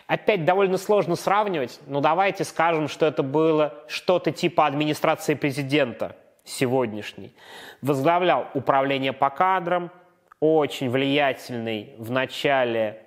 [0.08, 6.16] Опять довольно сложно сравнивать, но давайте скажем, что это было что-то типа администрации президента
[6.48, 7.36] сегодняшней.
[7.82, 9.92] Возглавлял управление по кадрам,
[10.40, 13.04] очень влиятельный в начале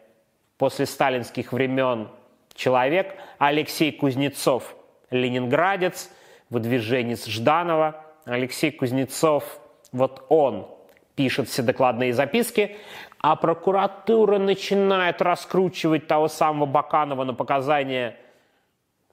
[0.58, 2.08] после сталинских времен
[2.54, 4.76] человек Алексей Кузнецов,
[5.10, 6.10] ленинградец,
[6.50, 8.04] выдвиженец Жданова.
[8.26, 9.60] Алексей Кузнецов,
[9.92, 10.68] вот он
[11.14, 12.76] пишет все докладные записки,
[13.18, 18.16] а прокуратура начинает раскручивать того самого Баканова на показания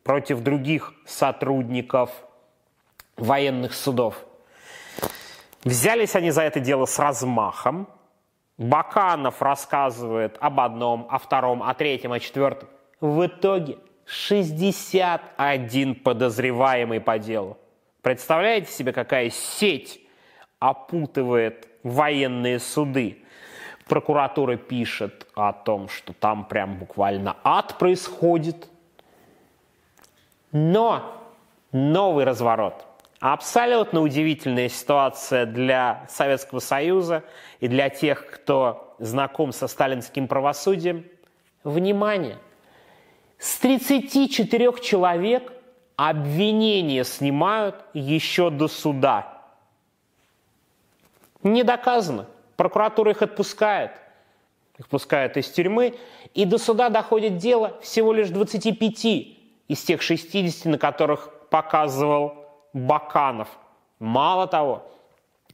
[0.04, 2.12] против других сотрудников
[3.18, 4.16] военных судов.
[5.64, 7.88] Взялись они за это дело с размахом,
[8.58, 12.70] Баканов рассказывает об одном, о втором, о третьем, о четвертом.
[13.00, 17.58] В итоге 61 подозреваемый по делу.
[18.02, 20.02] Представляете себе, какая сеть
[20.60, 23.24] опутывает военные суды?
[23.88, 28.68] Прокуратура пишет о том, что там прям буквально ад происходит.
[30.52, 31.14] Но
[31.72, 32.87] новый разворот.
[33.20, 37.24] Абсолютно удивительная ситуация для Советского Союза
[37.60, 41.06] и для тех, кто знаком со сталинским правосудием.
[41.64, 42.38] Внимание!
[43.40, 45.52] С 34 человек
[45.96, 49.42] обвинения снимают еще до суда.
[51.42, 52.28] Не доказано.
[52.56, 53.92] Прокуратура их отпускает.
[54.78, 55.96] Их пускают из тюрьмы.
[56.36, 59.06] И до суда доходит дело всего лишь 25
[59.68, 62.37] из тех 60, на которых показывал
[62.74, 63.48] Баканов.
[64.00, 64.90] Мало того,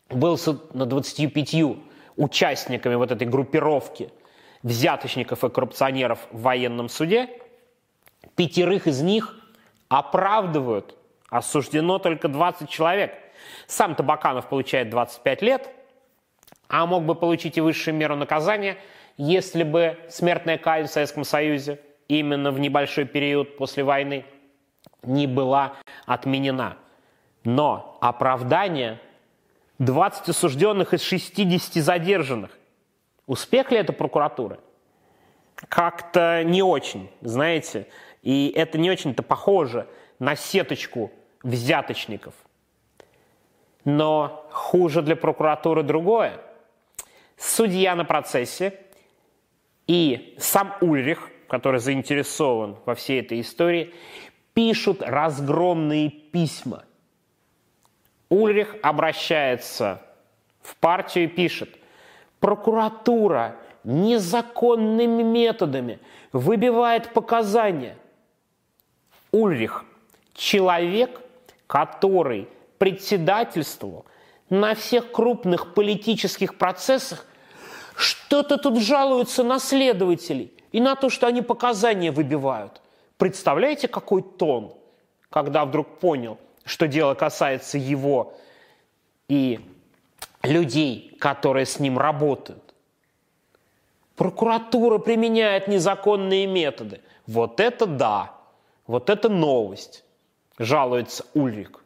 [0.09, 1.77] был суд над 25
[2.17, 4.11] участниками вот этой группировки
[4.61, 7.29] взяточников и коррупционеров в военном суде.
[8.35, 9.35] Пятерых из них
[9.89, 10.95] оправдывают.
[11.29, 13.13] Осуждено только 20 человек.
[13.67, 15.69] Сам Табаканов получает 25 лет,
[16.69, 18.77] а мог бы получить и высшую меру наказания,
[19.17, 24.25] если бы смертная казнь в Советском Союзе именно в небольшой период после войны
[25.03, 25.73] не была
[26.05, 26.77] отменена.
[27.43, 28.99] Но оправдание
[29.79, 32.57] 20 осужденных из 60 задержанных.
[33.25, 34.59] Успех ли это прокуратуры?
[35.55, 37.87] Как-то не очень, знаете.
[38.21, 39.87] И это не очень-то похоже
[40.19, 41.11] на сеточку
[41.43, 42.33] взяточников.
[43.85, 46.39] Но хуже для прокуратуры другое.
[47.37, 48.79] Судья на процессе
[49.87, 53.93] и сам Ульрих, который заинтересован во всей этой истории,
[54.53, 56.85] пишут разгромные письма.
[58.33, 60.01] Ульрих обращается
[60.63, 61.69] в партию и пишет,
[62.39, 65.99] прокуратура незаконными методами
[66.31, 67.95] выбивает показания.
[69.31, 69.85] Ульрих–
[70.33, 71.21] человек,
[71.67, 74.05] который председательствовал
[74.49, 77.27] на всех крупных политических процессах,
[77.95, 82.81] что-то тут жалуются на следователей и на то, что они показания выбивают.
[83.17, 84.73] Представляете, какой тон,
[85.29, 88.35] когда вдруг понял, что дело касается его
[89.27, 89.59] и
[90.43, 92.73] людей, которые с ним работают.
[94.15, 97.01] Прокуратура применяет незаконные методы.
[97.25, 98.33] Вот это да,
[98.85, 100.03] вот это новость,
[100.57, 101.83] жалуется Ульрик.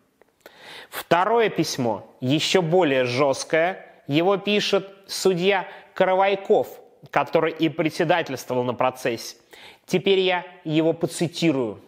[0.90, 6.68] Второе письмо, еще более жесткое, его пишет судья Каравайков,
[7.12, 9.38] который и председательствовал на процессе.
[9.86, 11.82] Теперь я его поцитирую.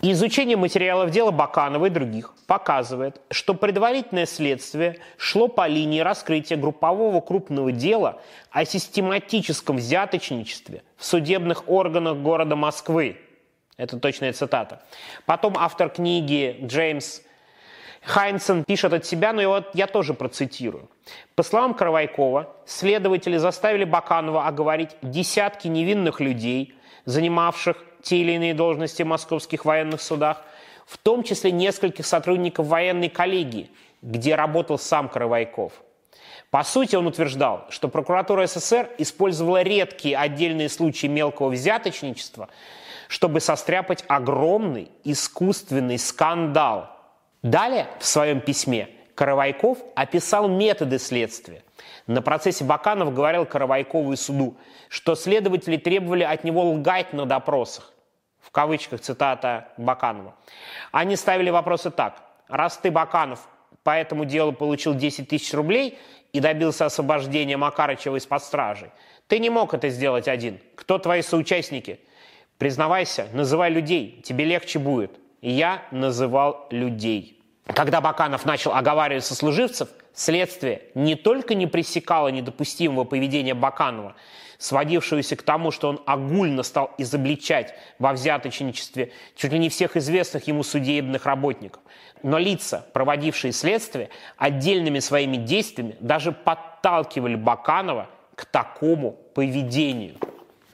[0.00, 7.20] Изучение материалов дела Баканова и других показывает, что предварительное следствие шло по линии раскрытия группового
[7.20, 8.20] крупного дела
[8.52, 13.18] о систематическом взяточничестве в судебных органах города Москвы.
[13.76, 14.82] Это точная цитата.
[15.26, 17.22] Потом автор книги Джеймс
[18.02, 20.88] Хайнсен пишет от себя, но его я тоже процитирую.
[21.34, 29.02] По словам Каравайкова, следователи заставили Баканова оговорить десятки невинных людей, занимавших те или иные должности
[29.02, 30.42] в московских военных судах,
[30.86, 35.74] в том числе нескольких сотрудников военной коллегии, где работал сам Каравайков.
[36.50, 42.48] По сути, он утверждал, что прокуратура СССР использовала редкие отдельные случаи мелкого взяточничества,
[43.08, 46.88] чтобы состряпать огромный искусственный скандал.
[47.42, 51.62] Далее в своем письме Каравайков описал методы следствия.
[52.06, 54.56] На процессе Баканов говорил Каравайкову и суду,
[54.88, 57.92] что следователи требовали от него лгать на допросах
[58.58, 60.34] кавычках цитата Баканова.
[60.90, 62.24] Они ставили вопросы так.
[62.48, 63.46] Раз ты, Баканов,
[63.84, 65.96] по этому делу получил 10 тысяч рублей
[66.32, 68.90] и добился освобождения Макарычева из-под стражи,
[69.28, 70.58] ты не мог это сделать один.
[70.74, 72.00] Кто твои соучастники?
[72.58, 75.12] Признавайся, называй людей, тебе легче будет.
[75.40, 77.40] Я называл людей.
[77.64, 84.16] Когда Баканов начал оговаривать сослуживцев, следствие не только не пресекало недопустимого поведения Баканова,
[84.58, 90.48] сводившуюся к тому, что он огульно стал изобличать во взяточничестве чуть ли не всех известных
[90.48, 91.80] ему судебных работников.
[92.24, 100.16] Но лица, проводившие следствие, отдельными своими действиями даже подталкивали Баканова к такому поведению.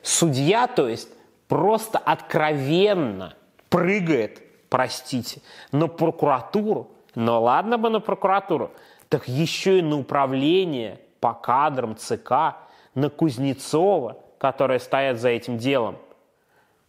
[0.03, 1.09] Судья, то есть,
[1.47, 3.35] просто откровенно
[3.69, 5.43] прыгает, простите,
[5.73, 6.91] на прокуратуру.
[7.15, 8.73] Но ладно бы на прокуратуру,
[9.11, 12.57] так еще и на управление по кадрам ЦК–
[12.95, 15.97] на Кузнецова, которые стоят за этим делом.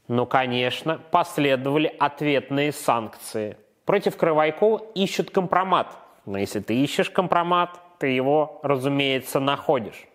[0.07, 3.57] Ну, конечно, последовали ответные санкции.
[3.85, 5.97] Против Крывайкова ищут компромат.
[6.25, 10.07] Но если ты ищешь компромат, ты его, разумеется, находишь.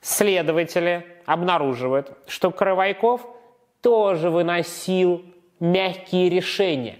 [0.00, 3.26] Следователи обнаруживают, что Крывайков
[3.80, 5.24] тоже выносил
[5.60, 6.98] мягкие решения.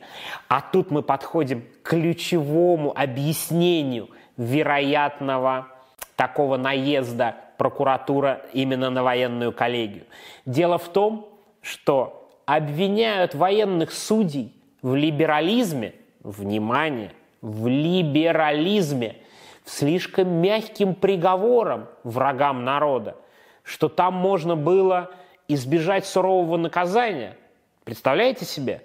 [0.49, 5.69] А тут мы подходим к ключевому объяснению вероятного
[6.17, 10.05] такого наезда прокуратура именно на военную коллегию.
[10.47, 11.29] Дело в том,
[11.61, 19.17] что обвиняют военных судей в либерализме, внимание, в либерализме,
[19.65, 23.17] в слишком мягким приговором врагам народа,
[23.63, 25.11] что там можно было
[25.49, 27.37] избежать сурового наказания.
[27.85, 28.83] Представляете себе?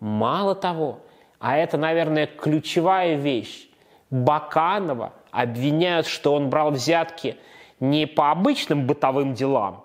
[0.00, 1.00] Мало того,
[1.38, 3.68] а это, наверное, ключевая вещь.
[4.10, 7.36] Баканова обвиняют, что он брал взятки–
[7.90, 9.84] не по обычным бытовым делам,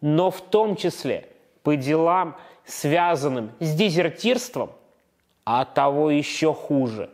[0.00, 1.28] но в том числе
[1.62, 4.70] по делам, связанным с дезертирством,
[5.44, 7.10] а того еще хуже.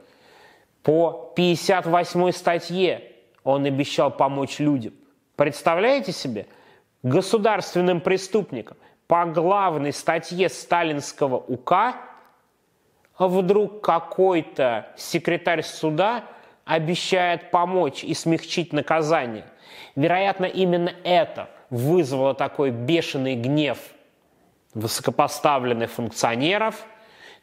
[0.82, 3.12] По 58 статье
[3.44, 4.94] он обещал помочь людям.
[5.36, 6.46] Представляете себе?
[7.02, 8.76] Государственным преступникам
[9.06, 11.96] по главной статье сталинского УК
[13.18, 16.24] вдруг какой-то секретарь суда
[16.64, 19.44] обещает помочь и смягчить наказание.
[19.96, 23.78] Вероятно, именно это вызвало такой бешеный гнев
[24.74, 26.86] высокопоставленных функционеров.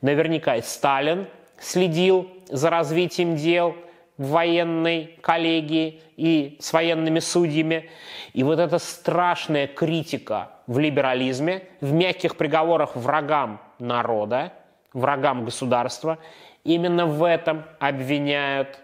[0.02, 1.28] Наверняка и Сталин
[1.60, 3.76] следил за развитием дел
[4.18, 7.90] в военной коллегии и с военными судьями.
[8.34, 14.54] И вот эта страшная критика в либерализме, в мягких приговорах врагам народа,
[14.94, 16.18] врагам государства,
[16.64, 18.80] именно в этом обвиняют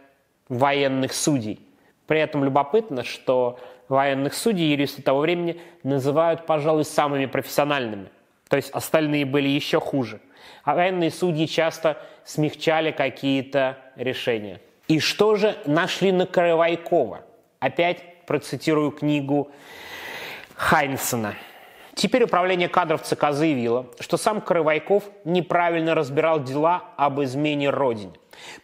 [0.48, 1.65] военных судей.
[2.08, 8.10] При этом любопытно, что военных судей юристы того времени называют, пожалуй, самыми профессиональными.
[8.50, 10.20] То есть остальные были еще хуже.
[10.64, 14.62] А военные судьи часто смягчали какие-то решения.
[14.88, 17.22] И что же нашли на Каравайкова?
[17.60, 19.52] Опять процитирую книгу
[20.56, 21.36] Хайнсона–
[21.96, 28.12] Теперь управление кадров ЦК заявило, что сам Каравайков неправильно разбирал дела об измене Родине.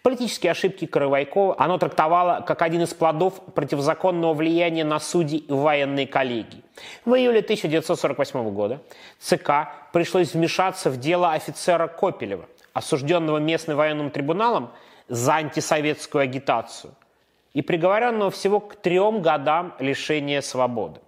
[0.02, 6.06] Политические ошибки Каравайкова оно трактовало как один из плодов противозаконного влияния на судей в военной
[6.06, 6.64] коллегии.
[7.06, 8.82] В июле 1948 года
[9.20, 9.52] ЦК
[9.94, 14.72] пришлось вмешаться в дело офицера Копелева, осужденного местным военным трибуналом
[15.08, 16.94] за антисоветскую агитацию
[17.54, 21.00] и приговоренного всего к трем годам лишения свободы.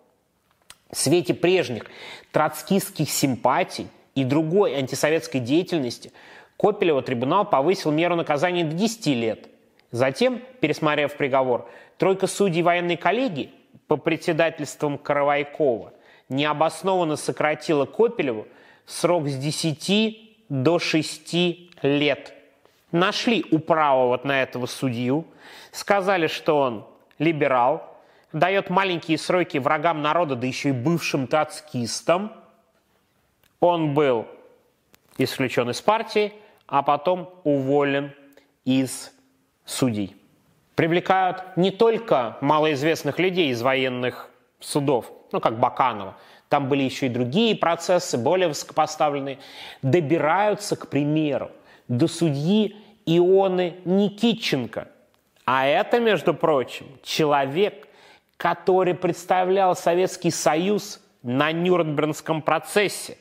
[0.91, 1.85] В свете прежних
[2.31, 6.11] троцкистских симпатий и другой антисоветской деятельности
[6.57, 9.49] Копелева трибунал повысил меру наказания до 10 лет.
[9.91, 13.51] Затем, пересмотрев приговор, тройка судей военной коллегии
[13.87, 15.93] по председательствам Каравайкова
[16.29, 18.47] необоснованно сократила Копелеву
[18.85, 21.35] срок с 10 до 6
[21.83, 22.33] лет.
[22.91, 25.25] Нашли управу вот на этого судью,
[25.71, 26.85] сказали, что он
[27.17, 27.97] либерал,
[28.31, 32.33] дает маленькие сроки врагам народа, да еще и бывшим троцкистам.
[33.59, 34.27] Он был
[35.17, 36.33] исключен из партии,
[36.73, 38.13] а потом уволен
[38.65, 39.11] из
[39.63, 40.15] судей.
[40.73, 44.27] Привлекают не только малоизвестных людей из военных
[44.59, 46.17] судов, ну как Баканова,
[46.49, 49.37] там были еще и другие процессы, более высокопоставленные,
[49.83, 51.51] добираются, к примеру,
[51.87, 54.87] до судьи Ионы Никитченко.
[55.45, 57.87] А это, между прочим, человек,
[58.35, 63.19] который представлял Советский Союз на Нюрнбергском процессе.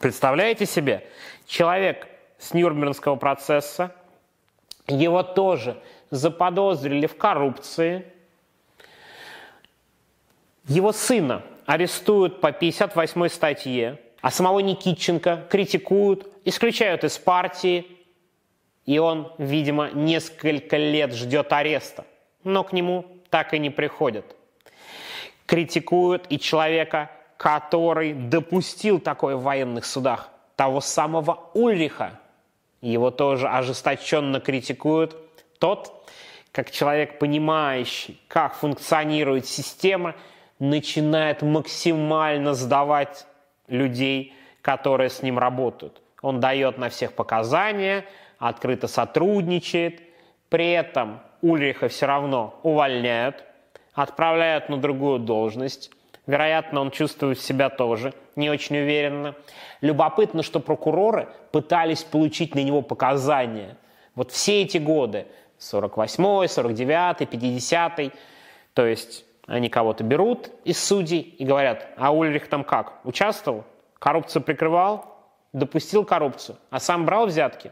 [0.00, 1.08] Представляете себе?
[1.46, 2.08] Человек
[2.38, 3.94] с Нюрнбергского процесса,
[4.86, 5.80] его тоже
[6.10, 8.06] заподозрили в коррупции.
[10.68, 17.86] Его сына арестуют по 58 статье, а самого Никитченко критикуют, исключают из партии,
[18.84, 22.04] и он, видимо, несколько лет ждет ареста.
[22.44, 24.24] Но к нему так и не приходят.
[25.46, 32.18] Критикуют и человека, который допустил такое в военных судах, того самого Ульриха.
[32.80, 35.16] Его тоже ожесточенно критикуют.
[35.58, 36.08] Тот,
[36.52, 40.14] как человек, понимающий, как функционирует система,
[40.58, 43.26] начинает максимально сдавать
[43.68, 46.00] людей, которые с ним работают.
[46.22, 48.04] Он дает на всех показания,
[48.38, 50.02] открыто сотрудничает,
[50.48, 53.44] при этом Ульриха все равно увольняют,
[53.94, 55.90] отправляют на другую должность.
[56.26, 59.34] Вероятно, он чувствует себя тоже не очень уверенно.
[59.80, 63.76] Любопытно, что прокуроры пытались получить на него показания.
[64.14, 65.26] Вот все эти годы,
[65.58, 68.12] 48-й, 49-й, 50-й,
[68.74, 73.00] то есть они кого-то берут из судей и говорят, а Ульрих там как?
[73.04, 73.64] Участвовал?
[73.98, 75.14] Коррупцию прикрывал?
[75.52, 76.58] Допустил коррупцию?
[76.70, 77.70] А сам брал взятки?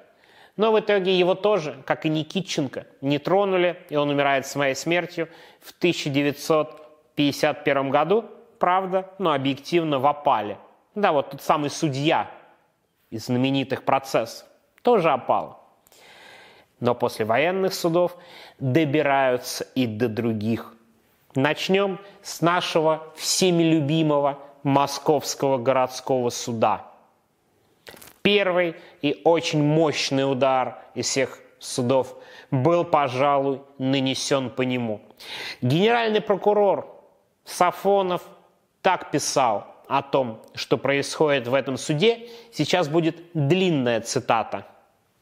[0.57, 5.29] Но в итоге его тоже, как и Никитченко, не тронули, и он умирает своей смертью
[5.61, 8.25] в 1951 году,
[8.59, 10.59] правда, но объективно в опале.
[10.95, 12.31] Да, вот тот самый судья
[13.11, 14.47] из знаменитых процессов
[14.83, 15.63] тоже опал.
[16.81, 18.17] Но после военных судов
[18.59, 20.75] добираются и до других.
[21.35, 26.91] Начнем с нашего всеми любимого Московского городского суда–
[28.25, 32.17] Первый и очень мощный удар из всех судов
[32.51, 35.03] был, пожалуй, нанесен по нему.
[35.61, 37.05] Генеральный прокурор
[37.45, 38.23] Сафонов
[38.85, 42.29] так писал о том, что происходит в этом суде.
[42.53, 44.67] Сейчас будет длинная цитата.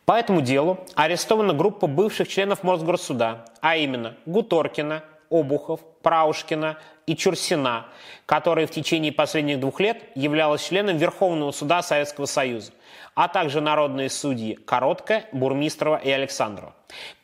[0.05, 7.87] По этому делу арестована группа бывших членов Мосгорсуда, а именно Гуторкина, Обухов, Праушкина и Чурсина,
[8.27, 12.73] которые в течение последних двух лет являлась членом Верховного суда Советского Союза
[13.15, 16.75] а также народные судьи Короткая, Бурмистрова и Александрова.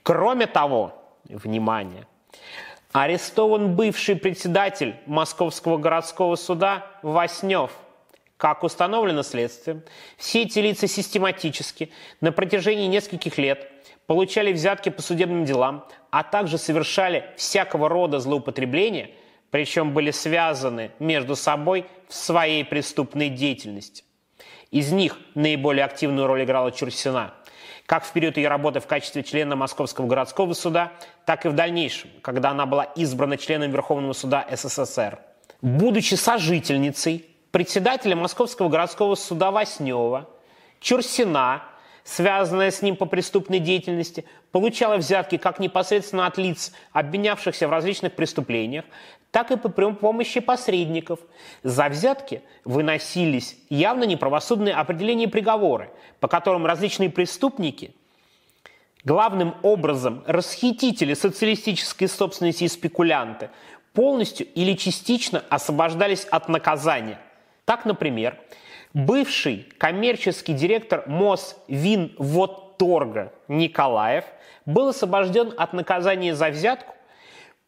[0.02, 0.92] Кроме того,
[1.24, 2.06] внимание,
[2.92, 7.72] арестован бывший председатель Московского городского суда Васнев,
[8.36, 9.82] Как установлено следствием,
[10.16, 13.68] все эти лица систематически на протяжении нескольких лет
[14.06, 19.10] получали взятки по судебным делам, а также совершали всякого рода злоупотребления,
[19.50, 24.04] причем были связаны между собой в своей преступной деятельности.
[24.70, 27.34] Из них наиболее активную роль играла Чурсина,
[27.88, 30.92] как в период ее работы в качестве члена Московского городского суда,
[31.24, 35.18] так и в дальнейшем, когда она была избрана членом Верховного суда СССР.
[35.62, 40.28] Будучи сожительницей председателя Московского городского суда Васнева,
[40.80, 41.62] Чурсина,
[42.08, 48.14] связанная с ним по преступной деятельности, получала взятки как непосредственно от лиц, обвинявшихся в различных
[48.14, 48.86] преступлениях,
[49.30, 51.20] так и по помощи посредников.
[51.62, 57.94] За взятки выносились явно неправосудные определения и приговоры, по которым различные преступники,
[59.04, 63.50] главным образом расхитители социалистической собственности и спекулянты,
[63.92, 67.18] полностью или частично освобождались от наказания.
[67.66, 68.38] Так, например,
[68.98, 74.24] бывший коммерческий директор Мосвинводторга Николаев
[74.66, 76.96] был освобожден от наказания за взятку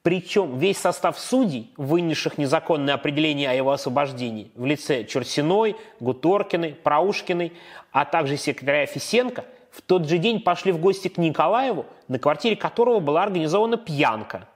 [0.03, 7.53] причем весь состав судей, вынесших незаконное определение о его освобождении в лице Чурсиной, Гуторкиной, Праушкиной,
[7.93, 12.57] а также секретаря Фисенко, в тот же день пошли в гости к Николаеву, на квартире
[12.57, 14.49] которого была организована пьянка.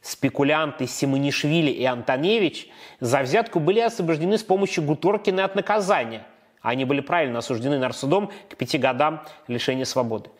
[0.00, 2.68] Спекулянты Симонишвили и Антоневич
[3.00, 6.26] за взятку были освобождены с помощью Гуторкина от наказания.
[6.60, 10.30] Они были правильно осуждены нарсудом к пяти годам лишения свободы.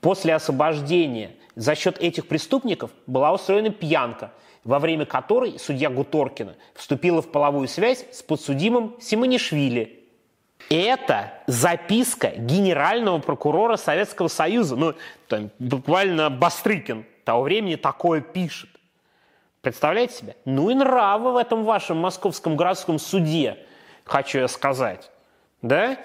[0.00, 4.32] После освобождения за счет этих преступников была устроена пьянка,
[4.64, 9.98] во время которой судья Гуторкина вступила в половую связь с подсудимым Симонишвили.
[10.70, 14.76] Это записка генерального прокурора Советского Союза.
[14.76, 14.94] Ну,
[15.26, 18.68] там, буквально Бастрыкин того времени такое пишет.
[19.60, 20.36] Представляете себе?
[20.44, 23.58] Ну и нравы в этом вашем московском городском суде,
[24.04, 25.10] хочу я сказать.
[25.62, 25.98] Да?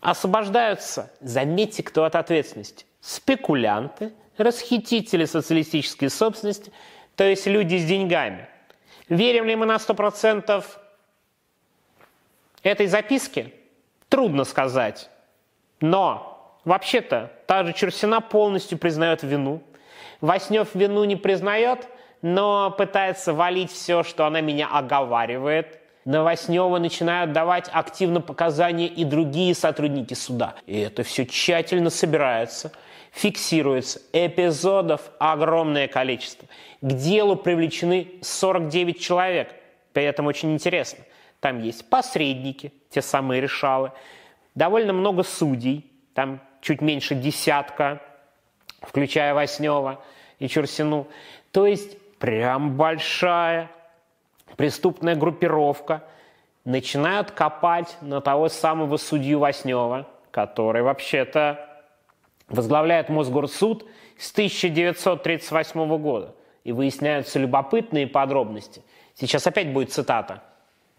[0.00, 2.86] Освобождаются, заметьте, кто от ответственности.
[3.00, 6.72] Спекулянты, расхитители социалистической собственности,
[7.16, 8.48] то есть люди с деньгами.
[9.08, 10.64] Верим ли мы на 100%
[12.62, 13.52] этой записке?
[14.08, 15.10] Трудно сказать.
[15.80, 19.62] Но вообще-то та же Чурсина полностью признает вину.
[20.20, 21.88] Васнев вину не признает,
[22.22, 25.80] но пытается валить все, что она меня оговаривает.
[26.04, 30.54] На Васнева начинают давать активно показания и другие сотрудники суда.
[30.66, 32.72] И это все тщательно собирается–
[33.12, 36.48] фиксируется эпизодов огромное количество.
[36.80, 39.54] К делу привлечены 49 человек.
[39.92, 41.04] При этом очень интересно.
[41.40, 43.92] Там есть посредники, те самые решалы,
[44.54, 48.00] довольно много судей, там чуть меньше десятка,
[48.80, 50.02] включая Васнева
[50.38, 51.08] и Чурсину.
[51.50, 53.68] То есть прям большая
[54.56, 56.04] преступная группировка
[56.64, 61.68] начинают копать на того самого судью Васнева, который вообще-то
[62.48, 66.36] возглавляет Мосгорсуд с 1938 года.
[66.62, 68.84] И выясняются любопытные подробности.
[69.16, 70.44] Сейчас опять будет цитата.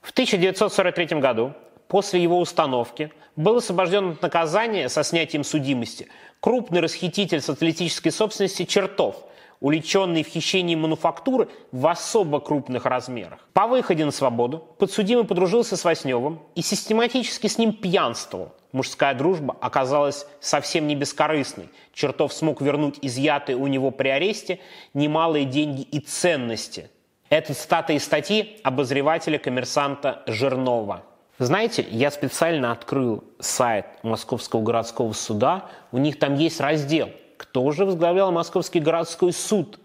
[0.02, 1.54] В 1943 году,
[1.88, 6.10] после его установки, был освобожден от наказания со снятием судимости
[6.42, 9.24] крупный расхититель социалистической собственности Чертов,
[9.64, 13.40] уличенный в хищении мануфактуры в особо крупных размерах.
[13.54, 19.56] По выходе на свободу подсудимый подружился с Васневым и систематически с ним пьянствовал, мужская дружба
[19.62, 21.70] оказалась совсем не бескорыстной.
[21.94, 24.60] Чертов смог вернуть изъятые у него при аресте
[24.94, 26.92] немалые деньги и ценности.
[27.30, 31.04] Это цитата из статьи обозревателя-коммерсанта Жирнова.
[31.40, 35.70] Знаете, я специально открыл сайт Московского городского суда.
[35.94, 39.80] У них там есть раздел «Кто же возглавлял Московский городской суд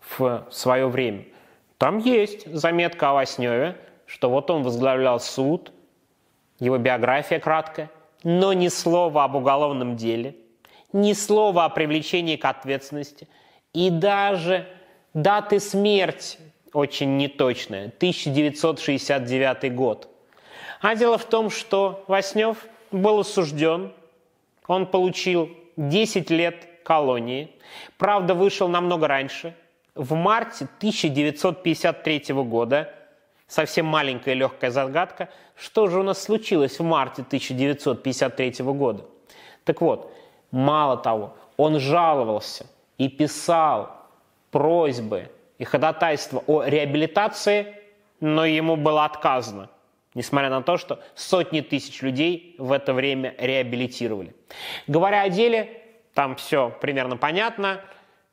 [0.00, 1.24] в свое время?»
[1.78, 3.76] Там есть заметка о Васневе,
[4.06, 5.72] что вот он возглавлял суд–
[6.58, 7.90] его биография краткая,
[8.22, 10.36] но ни слова об уголовном деле,
[10.92, 13.28] ни слова о привлечении к ответственности
[13.72, 14.66] и даже
[15.12, 16.38] даты смерти
[16.72, 20.08] очень неточная, 1969 год.
[20.80, 23.92] А дело в том, что Васнев был осужден,
[24.66, 27.50] он получил 10 лет колонии,
[27.98, 29.54] правда вышел намного раньше,
[29.94, 32.92] в марте 1953 года.
[33.48, 39.04] Совсем маленькая легкая загадка, что же у нас случилось в марте 1953 года.
[39.64, 40.12] Так вот,
[40.50, 42.66] мало того, он жаловался
[42.98, 43.90] и писал
[44.50, 47.74] просьбы и ходатайства о реабилитации,
[48.20, 49.70] но ему было отказано,
[50.16, 54.34] несмотря на то, что сотни тысяч людей в это время реабилитировали.
[54.86, 55.82] Говоря о деле,
[56.14, 57.82] там все примерно понятно.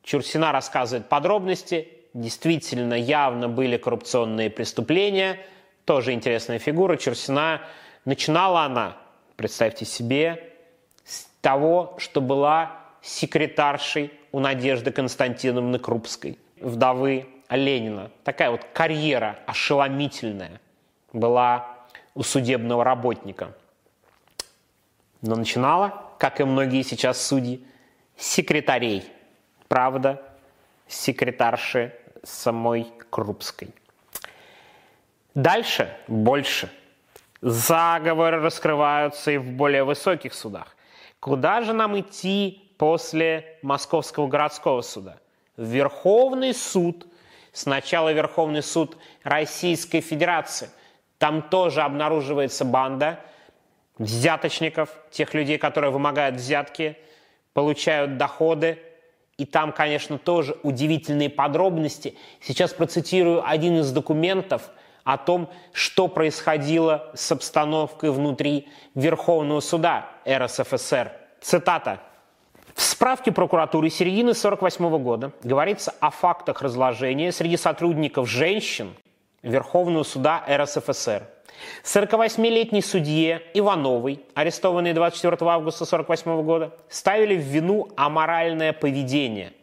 [0.01, 5.37] Чурсина рассказывает подробности, действительно явно были коррупционные преступления,
[5.83, 6.95] тоже интересная фигура.
[6.95, 7.61] Черсина,
[8.05, 8.95] начинала она,
[9.35, 10.51] представьте себе,
[11.03, 18.09] с того, что была секретаршей у Надежды Константиновны Крупской, вдовы Ленина.
[18.23, 20.61] Такая вот карьера ошеломительная
[21.11, 21.72] была
[22.15, 23.55] у судебного работника.
[25.21, 27.65] Но начинала, как и многие сейчас судьи,
[28.17, 29.03] секретарей.
[29.67, 30.21] Правда,
[30.87, 33.69] секретарши самой Крупской.
[35.35, 36.69] Дальше больше.
[37.41, 40.75] Заговоры раскрываются и в более высоких судах.
[41.19, 45.17] Куда же нам идти после Московского городского суда?
[45.57, 47.07] Верховный суд.
[47.51, 50.69] Сначала Верховный суд Российской Федерации.
[51.23, 53.17] Там тоже обнаруживается банда
[53.97, 56.97] взяточников, тех людей, которые вымогают взятки,
[57.53, 58.79] получают доходы.
[59.37, 62.15] И там, конечно, тоже удивительные подробности.
[62.41, 64.69] Сейчас процитирую один из документов–
[65.05, 71.13] о том, что происходило с обстановкой внутри Верховного суда РСФСР.
[71.39, 72.01] Цитата.
[72.75, 78.93] В справке прокуратуры середины 1948 года говорится о фактах разложения среди сотрудников женщин
[79.43, 81.27] Верховного суда РСФСР.
[81.83, 89.53] 48-летней судье Ивановой, арестованной 24 августа 1948 года, ставили в вину аморальное поведение.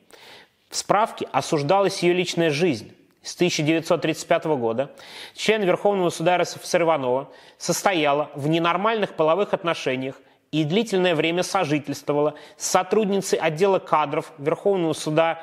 [0.69, 4.91] В справке осуждалась ее личная жизнь с 1935 года
[5.35, 7.29] член Верховного суда РСФСР Иванова
[7.59, 10.21] состояла в ненормальных половых отношениях
[10.53, 15.41] и длительное время сожительствовала с сотрудницей отдела кадров Верховного суда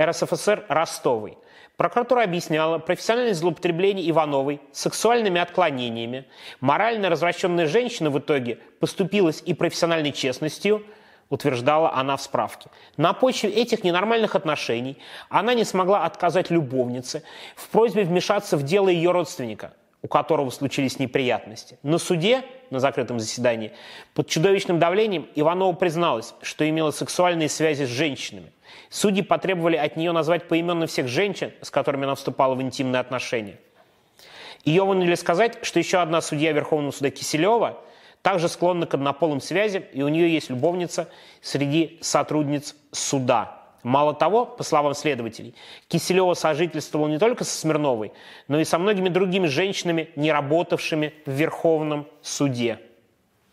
[0.00, 1.38] РСФСР Ростовой.
[1.78, 6.26] Прокуратура объясняла профессиональное злоупотребление Ивановой сексуальными отклонениями.
[6.60, 10.84] Морально развращенная женщина в итоге поступилась и профессиональной честностью–
[11.30, 12.70] утверждала она в справке.
[12.96, 14.98] На почве этих ненормальных отношений
[15.28, 17.22] она не смогла отказать любовнице
[17.54, 21.78] в просьбе вмешаться в дело ее родственника, у которого случились неприятности.
[21.82, 23.72] На суде, на закрытом заседании,
[24.14, 28.52] под чудовищным давлением Иванова призналась, что имела сексуальные связи с женщинами.
[28.90, 33.58] Судьи потребовали от нее назвать поименно всех женщин, с которыми она вступала в интимные отношения.
[34.64, 37.78] Ее вынудили сказать, что еще одна судья Верховного суда Киселева–
[38.22, 41.08] также склонна к однополым связям, и у нее есть любовница
[41.40, 43.54] среди сотрудниц суда.
[43.84, 45.54] Мало того, по словам следователей,
[45.86, 48.12] Киселева сожительствовала не только со Смирновой,
[48.48, 52.80] но и со многими другими женщинами, не работавшими в Верховном суде.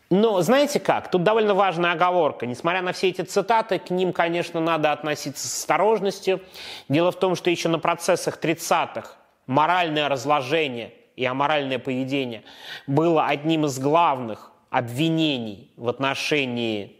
[0.08, 1.10] Но знаете как?
[1.10, 2.46] Тут довольно важная оговорка.
[2.46, 6.40] Несмотря на все эти цитаты, к ним, конечно, надо относиться с осторожностью.
[6.88, 9.10] Дело в том, что еще на процессах 30-х
[9.46, 12.44] моральное разложение и аморальное поведение
[12.86, 16.96] было одним из главных обвинений в отношении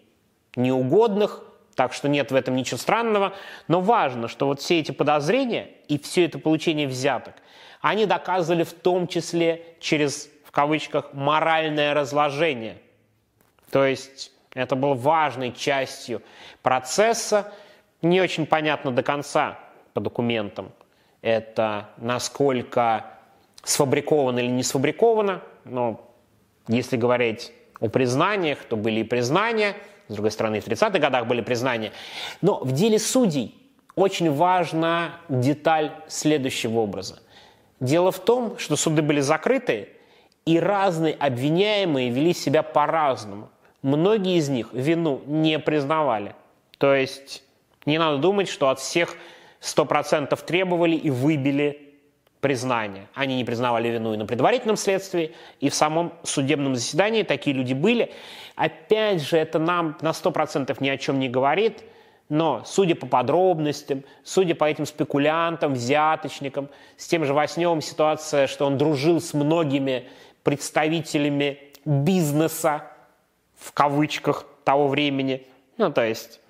[0.57, 1.45] неугодных,
[1.77, 3.35] так что нет в этом ничего странного.
[3.69, 7.35] Но важно, что вот все эти подозрения и все это получение взяток,
[7.81, 12.79] они доказывали в том числе через, в кавычках, моральное разложение.
[13.77, 16.23] То есть это было важной частью
[16.63, 17.53] процесса,
[18.01, 19.59] не очень понятно до конца
[19.93, 20.73] по документам,
[21.21, 23.05] это насколько
[23.65, 26.11] сфабриковано или не сфабриковано, но
[26.69, 29.77] если говорить о признаниях, то были и признания,
[30.09, 31.93] с другой стороны, в 30-х годах были признания.
[32.41, 33.55] Но в деле судей
[33.95, 37.19] очень важна деталь следующего образа.
[37.81, 39.91] Дело в том, что суды были закрыты,
[40.47, 43.51] и разные обвиняемые вели себя по-разному.
[43.87, 46.35] Многие из них вину не признавали.
[46.79, 47.45] То есть
[47.85, 49.15] не надо думать, что от всех
[49.61, 51.95] 100% требовали и выбили
[52.41, 53.07] признания.
[53.15, 57.75] Они не признавали вину и на предварительном следствии, и в самом судебном заседании такие люди
[57.75, 58.11] были.
[58.57, 61.85] Опять же, это нам на 100% ни о чем не говорит,
[62.29, 68.67] но судя по подробностям, судя по этим спекулянтам, взяточникам, с тем же Васневым ситуация, что
[68.67, 70.09] он дружил с многими
[70.43, 72.91] представителями бизнеса,
[73.67, 75.45] в кавычках, того времени,
[75.77, 76.41] ну, то есть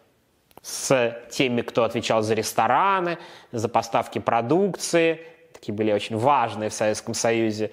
[0.61, 3.19] с теми, кто отвечал за рестораны,
[3.53, 5.21] за поставки продукции,
[5.55, 7.71] такие были очень важные в Советском Союзе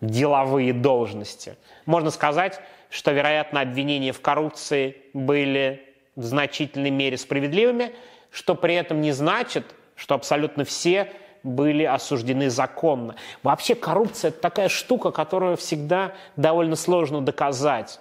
[0.00, 1.56] деловые должности.
[1.86, 7.92] Можно сказать, что, вероятно, обвинения в коррупции были в значительной мере справедливыми,
[8.30, 9.64] что при этом не значит,
[9.96, 11.12] что абсолютно все
[11.42, 13.16] были осуждены законно.
[13.42, 17.98] Вообще коррупция– это такая штука, которую всегда довольно сложно доказать.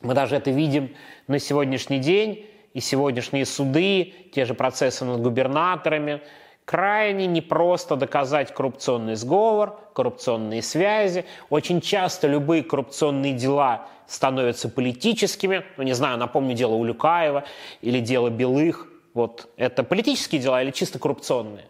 [0.00, 0.94] Мы даже это видим
[1.26, 6.20] на сегодняшний день, и сегодняшние суды, те же процессы над губернаторами–
[6.68, 11.24] крайне непросто доказать коррупционный сговор, коррупционные связи.
[11.48, 15.64] Очень часто любые коррупционные дела становятся политическими.
[15.78, 17.44] Ну, не знаю, напомню дело Улюкаева
[17.80, 18.86] или дело Белых.
[19.14, 21.64] Вот это политические дела или чисто коррупционные?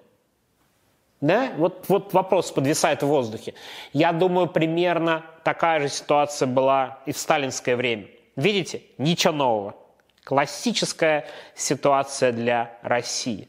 [1.20, 1.52] Да?
[1.58, 3.54] Вот, вот вопрос подвисает в воздухе.
[3.92, 8.08] Я думаю, примерно такая же ситуация была и в сталинское время.
[8.38, 8.82] Видите?
[8.98, 9.74] Ничего нового.
[10.22, 11.26] Классическая
[11.56, 13.48] ситуация для России.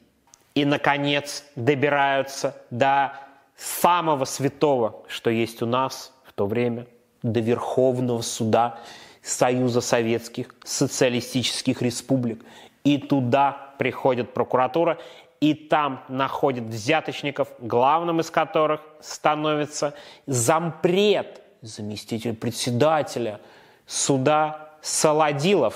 [0.56, 3.14] И, наконец, добираются до
[3.56, 6.88] самого святого, что есть у нас в то время,
[7.22, 8.80] до Верховного суда
[9.22, 12.44] Союза Советских Социалистических Республик.
[12.84, 14.98] И туда приходит прокуратура,
[15.40, 19.94] и там находят взяточников, главным из которых становится
[20.26, 23.40] зампред, заместитель председателя
[23.86, 25.76] суда Саладилов,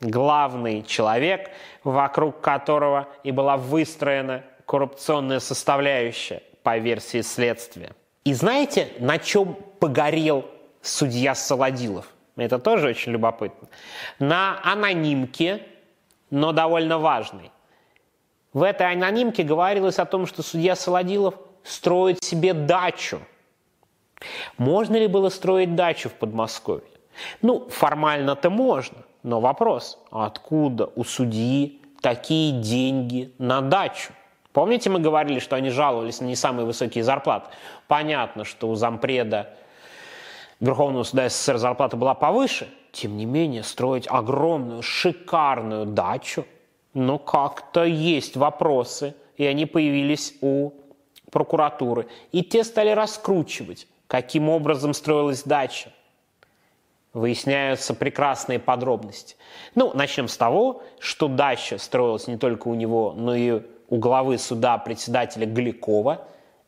[0.00, 1.50] главный человек,
[1.84, 7.92] вокруг которого и была выстроена коррупционная составляющая по версии следствия.
[8.24, 10.44] И знаете, на чем погорел
[10.82, 12.06] судья Солодилов?
[12.36, 13.68] Это тоже очень любопытно.
[14.18, 15.62] На анонимке,
[16.30, 17.50] но довольно важной.
[18.52, 23.20] В этой анонимке говорилось о том, что судья Солодилов строит себе дачу.
[24.56, 26.97] Можно ли было строить дачу в Подмосковье?
[27.42, 34.12] Ну, формально-то можно, но вопрос, откуда у судьи такие деньги на дачу?
[34.52, 37.48] Помните, мы говорили, что они жаловались на не самые высокие зарплаты?
[37.86, 39.54] Понятно, что у зампреда
[40.60, 42.68] Верховного суда СССР зарплата была повыше.
[42.90, 46.46] Тем не менее, строить огромную, шикарную дачу,
[46.94, 50.72] но как-то есть вопросы, и они появились у
[51.30, 52.08] прокуратуры.
[52.32, 55.92] И те стали раскручивать, каким образом строилась дача.
[57.12, 59.36] Выясняются прекрасные подробности.
[59.74, 64.38] Ну, начнем с того, что дача строилась не только у него, но и у главы
[64.38, 66.26] суда председателя Гликова,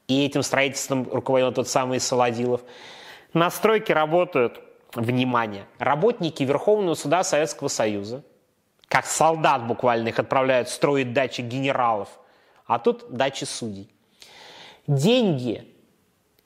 [0.08, 2.62] и этим строительством руководил тот самый Солодилов.
[3.34, 4.60] На стройке работают,
[4.94, 8.24] внимание, работники Верховного суда Советского Союза,
[8.88, 12.08] как солдат буквально их отправляют строить дачи генералов,
[12.66, 13.92] а тут дачи судей.
[14.86, 15.72] Деньги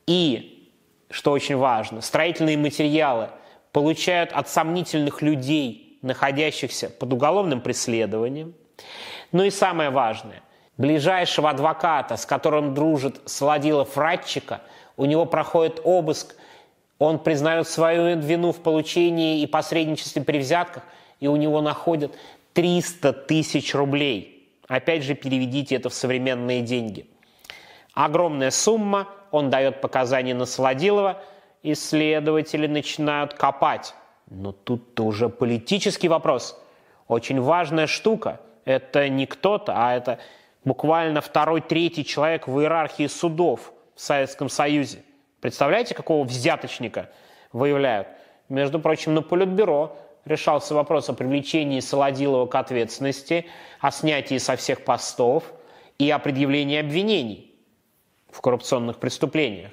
[0.06, 0.70] и,
[1.08, 3.30] что очень важно, строительные материалы
[3.74, 8.54] получают от сомнительных людей, находящихся под уголовным преследованием.
[9.32, 10.42] Ну и самое важное–
[10.76, 14.60] ближайшего адвоката, с которым дружит Солодилов Радчика,
[14.96, 16.36] у него проходит обыск,
[17.00, 20.84] он признает свою вину в получении и посредничестве при взятках,
[21.18, 22.12] и у него находят
[22.52, 24.52] 300 тысяч рублей.
[24.68, 27.06] Опять же, переведите это в современные деньги.
[27.92, 31.20] Огромная сумма, он дает показания на Солодилова,
[31.64, 33.94] исследователи начинают копать.
[34.30, 36.60] Но тут-то уже политический вопрос.
[37.08, 38.40] Очень важная штука.
[38.64, 40.18] Это не кто-то, а это
[40.64, 45.02] буквально второй, третий человек в иерархии судов в Советском Союзе.
[45.40, 47.10] Представляете, какого взяточника
[47.52, 48.08] выявляют?
[48.48, 53.46] Между прочим, на Политбюро решался вопрос о привлечении Солодилова к ответственности,
[53.80, 55.44] о снятии со всех постов
[55.98, 57.54] и о предъявлении обвинений
[58.30, 59.70] в коррупционных преступлениях.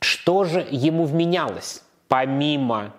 [0.00, 2.92] Что же ему вменялось, помимо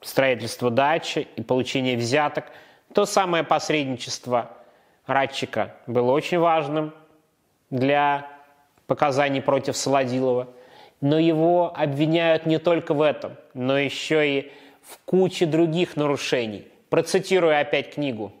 [0.00, 2.46] строительства дачи и получения взяток,
[2.92, 4.50] то самое посредничество–
[5.06, 6.94] Радчика было очень важным
[7.70, 8.26] для
[8.86, 10.48] показаний против Солодилова,
[11.00, 16.68] но его обвиняют не только в этом, но еще и в куче других нарушений.
[16.88, 18.32] Процитирую опять книгу.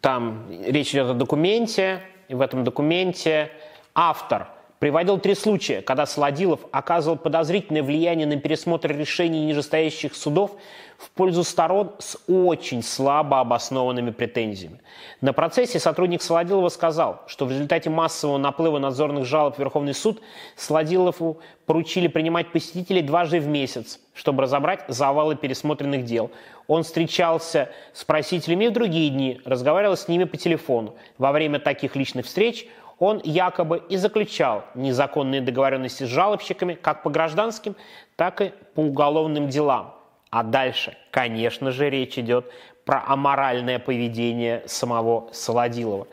[0.00, 3.50] Там речь идет о документе, и в этом документе
[3.94, 10.52] автор– Приводил три случая, когда Солодилов оказывал подозрительное влияние на пересмотр решений нижестоящих судов
[10.96, 14.80] в пользу сторон с очень слабо обоснованными претензиями.
[15.20, 20.22] На процессе сотрудник Солодилова сказал, что в результате массового наплыва надзорных жалоб в Верховный суд
[20.54, 26.30] Солодилову поручили принимать посетителей дважды в месяц, чтобы разобрать завалы пересмотренных дел.
[26.68, 30.94] Он встречался с просителями в другие дни, разговаривал с ними по телефону.
[31.16, 32.68] Во время таких личных встреч–
[32.98, 37.76] он якобы и заключал незаконные договоренности с жалобщиками как по гражданским,
[38.16, 39.94] так и по уголовным делам.
[40.30, 42.50] А дальше, конечно же, речь идет
[42.84, 46.06] про аморальное поведение самого Солодилова.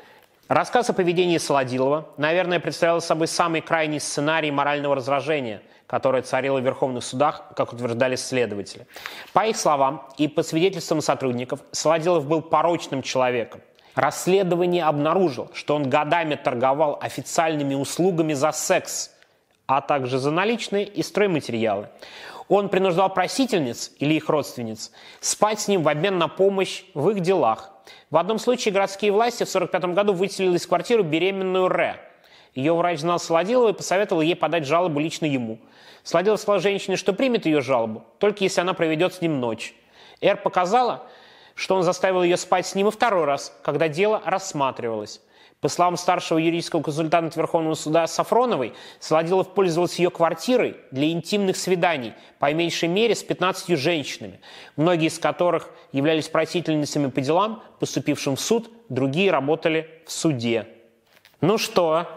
[0.48, 6.64] Рассказ о поведении Солодилова, наверное, представлял собой самый крайний сценарий морального раздражения, которое царило в
[6.64, 8.86] Верховных судах, как утверждали следователи.
[9.34, 13.62] По их словам и по свидетельствам сотрудников, Солодилов был порочным человеком–
[13.96, 19.12] Расследование обнаружило, что он годами торговал официальными услугами за секс,
[19.68, 21.88] а также за наличные и стройматериалы.
[22.50, 24.92] Он принуждал просительниц или их родственниц
[25.22, 27.72] спать с ним в обмен на помощь в их делах.
[28.12, 31.96] В одном случае городские власти в 1945 году выселили из квартиры беременную Ре.
[32.54, 35.60] Ее врач знал Солодилова и посоветовал ей подать жалобу лично ему.
[36.04, 39.74] Солодилов сказал женщине, что примет ее жалобу, только если она проведет с ним ночь.
[40.22, 41.04] Эр показала,
[41.56, 45.22] что он заставил ее спать с ним и второй раз, когда дело рассматривалось.
[45.62, 52.14] По словам старшего юридического консультанта Верховного суда Сафроновой, Солодилов пользовался ее квартирой для интимных свиданий,
[52.38, 54.42] по меньшей мере с 15 женщинами,
[54.76, 60.68] многие из которых являлись просительницами по делам, поступившим в суд, другие работали в суде.
[61.42, 62.08] Ну что,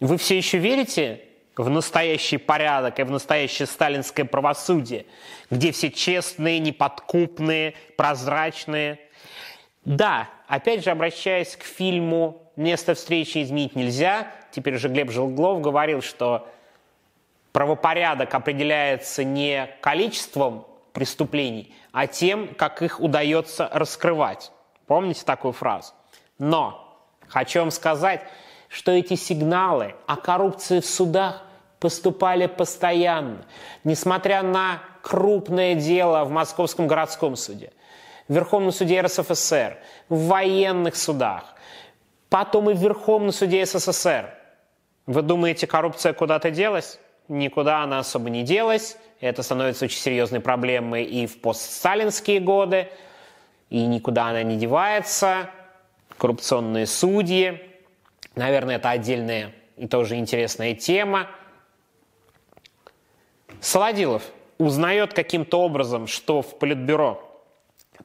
[0.00, 1.22] вы все еще верите
[1.56, 5.06] в настоящий порядок и в настоящее сталинское правосудие,
[5.50, 8.98] где все честные, неподкупные, прозрачные?
[9.84, 14.28] Да, опять же, обращаясь к фильму место встречи изменить нельзя.
[14.50, 16.48] Теперь уже Глеб Желглов говорил, что
[17.52, 24.52] правопорядок определяется не количеством преступлений, а тем, как их удается раскрывать.
[24.86, 25.92] Помните такую фразу?
[26.38, 26.98] Но
[27.28, 28.22] хочу вам сказать,
[28.72, 31.42] что эти сигналы о коррупции в судах
[31.78, 33.44] поступали постоянно,
[33.84, 37.72] несмотря на крупное дело в Московском городском суде,
[38.28, 41.52] в Верховном суде РСФСР, в военных судах,
[42.32, 44.32] Потом и в Верховном суде СССР.
[45.04, 46.98] Вы думаете, коррупция куда-то делась?
[47.28, 48.96] Никуда она особо не делась.
[49.20, 52.88] Это становится очень серьезной проблемой и в постсталинские годы,
[53.68, 55.50] и никуда она не девается.
[56.16, 57.71] Коррупционные судьи.
[58.34, 61.28] Наверное, это отдельная и тоже интересная тема.
[63.60, 64.22] Солодилов
[64.58, 67.22] узнает каким-то образом, что в Политбюро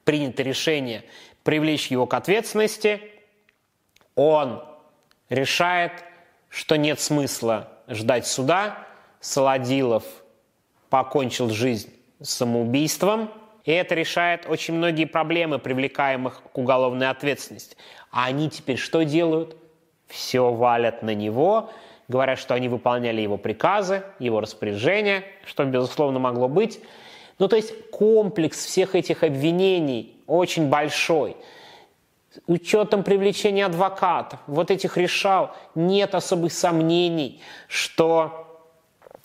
[0.03, 1.03] принято решение
[1.43, 3.01] привлечь его к ответственности–
[4.17, 4.63] он
[5.29, 5.91] решает,
[6.49, 8.79] что нет смысла ждать суда.
[9.21, 10.03] Солодилов
[10.89, 13.31] покончил жизнь самоубийством.
[13.63, 17.77] И это решает очень многие проблемы, привлекаемых к уголовной ответственности.
[18.09, 19.55] А они теперь что делают?
[20.07, 21.69] Все валят на него,
[22.07, 26.79] говорят, что они выполняли его приказы, его распоряжения, что, безусловно, могло быть.
[27.39, 31.37] Ну, то есть комплекс всех этих обвинений очень большой–
[32.45, 38.43] учетом привлечения адвокатов, вот этих решал, нет особых сомнений, что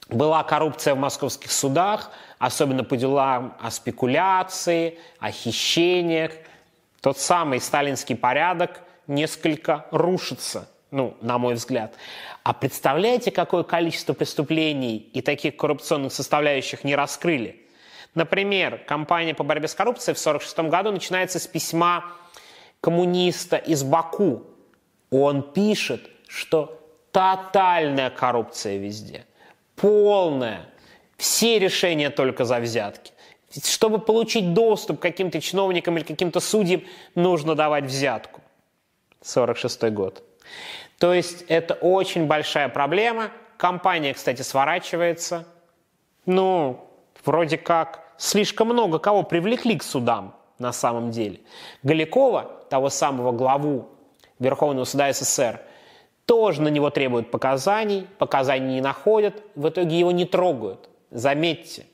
[0.09, 6.33] была коррупция в московских судах, особенно по делам о спекуляции, о хищениях.
[7.01, 11.95] Тот самый сталинский порядок несколько рушится, ну, на мой взгляд.
[12.45, 17.63] А представляете, какое количество преступлений и таких коррупционных составляющих не раскрыли?
[18.15, 22.05] Например, кампания по борьбе с коррупцией в 1946 году начинается с письма
[22.81, 24.45] коммуниста из Баку,
[25.11, 26.79] он пишет, что
[27.11, 29.25] тотальная коррупция везде,
[29.77, 30.67] полная,
[31.17, 33.13] все решения только за взятки.
[33.65, 36.83] Чтобы получить доступ к каким-то чиновникам или каким-то судьям,
[37.15, 38.41] нужно давать взятку.
[39.23, 40.23] 46 год.
[40.99, 43.31] То есть это очень большая проблема.
[43.57, 45.47] Компания, кстати, сворачивается.
[46.27, 46.89] Ну,
[47.25, 51.41] вроде как слишком много кого привлекли к судам на самом деле.
[51.83, 53.89] Галикова, того самого главу
[54.39, 55.61] Верховного суда СССР,
[56.25, 60.89] тоже на него требуют показаний, показаний не находят, в итоге его не трогают.
[61.11, 61.87] Заметьте,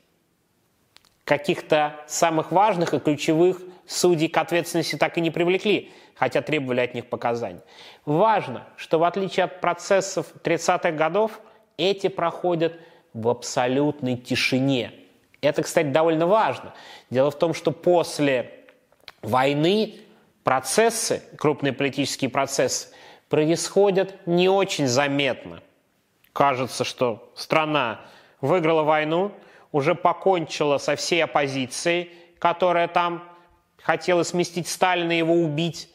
[1.25, 6.93] каких-то самых важных и ключевых судей к ответственности так и не привлекли, хотя требовали от
[6.93, 7.61] них показаний.
[8.05, 11.41] Важно, что в отличие от процессов 30-х годов,
[11.77, 12.79] эти проходят
[13.13, 14.91] в абсолютной тишине.
[15.41, 16.73] Это, кстати, довольно важно.
[17.09, 18.53] Дело в том, что после
[19.23, 19.95] войны
[20.43, 22.89] процессы, крупные политические процессы,
[23.27, 25.63] происходят не очень заметно.
[26.31, 28.01] Кажется, что страна
[28.39, 29.31] выиграла войну,
[29.71, 33.23] уже покончила со всей оппозицией, которая там
[33.81, 35.89] хотела сместить Сталина его убить.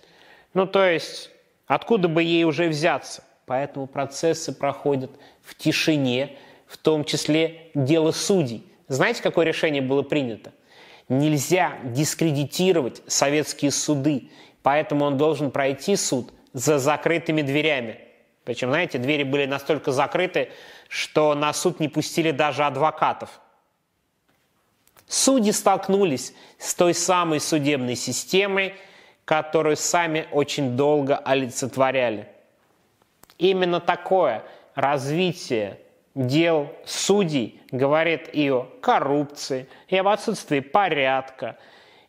[0.53, 1.31] Ну, то есть,
[1.67, 3.25] откуда бы ей уже взяться?
[3.47, 5.11] Поэтому процессы проходят
[5.43, 8.65] в тишине, в том числе дело судей.
[8.89, 10.53] Знаете, какое решение было принято?
[11.09, 14.31] Нельзя дискредитировать советские суды,
[14.63, 18.01] поэтому он должен пройти суд за закрытыми дверями.
[18.45, 20.51] Причем, знаете, двери были настолько закрыты,
[20.89, 23.41] что на суд не пустили даже адвокатов.
[25.07, 28.75] Судьи столкнулись с той самой судебной системой,
[29.25, 32.29] которую сами очень долго олицетворяли.
[33.39, 34.45] Именно такое
[34.75, 35.79] развитие
[36.15, 41.57] дел судей говорит и о коррупции, и об отсутствии порядка,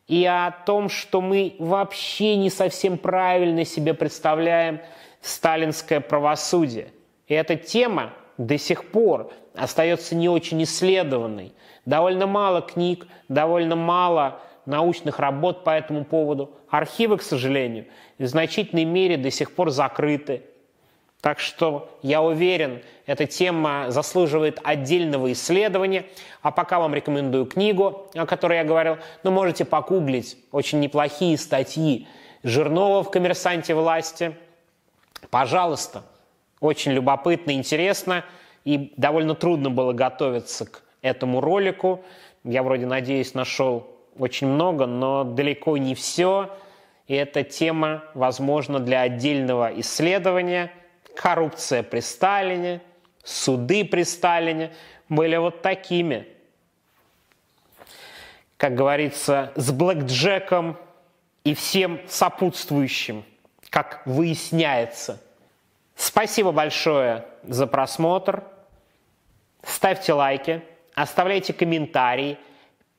[0.06, 4.80] и о том, что мы вообще не совсем правильно себе представляем
[5.20, 6.92] сталинское правосудие.
[7.26, 11.52] И эта тема до сих пор остается не очень исследованной.
[11.84, 16.50] Довольно мало книг, довольно мало научных работ по этому поводу.
[16.68, 17.86] Архивы, к сожалению,
[18.18, 20.42] в значительной мере до сих пор закрыты.
[21.20, 26.06] Так что я уверен, эта тема заслуживает отдельного исследования.
[26.42, 28.98] А пока вам рекомендую книгу, о которой я говорил.
[29.22, 32.06] Но можете погуглить очень неплохие статьи
[32.42, 34.36] Жирнова в «Коммерсанте власти»,
[35.30, 36.02] Пожалуйста,
[36.60, 38.24] очень любопытно, интересно,
[38.66, 42.04] и довольно трудно было готовиться к этому ролику.
[42.42, 43.86] Я вроде, надеюсь, нашел
[44.18, 46.50] очень много, но далеко не все.
[47.06, 50.72] И эта тема, возможно, для отдельного исследования.
[51.14, 52.82] Коррупция при Сталине,
[53.22, 54.72] суды при Сталине
[55.08, 56.26] были вот такими.
[58.56, 60.76] Как говорится, с блэкджеком
[61.44, 63.22] и всем сопутствующим,
[63.70, 65.22] как выясняется.
[65.94, 68.42] Спасибо большое за просмотр.
[69.66, 70.62] Ставьте лайки,
[70.94, 72.38] оставляйте комментарии,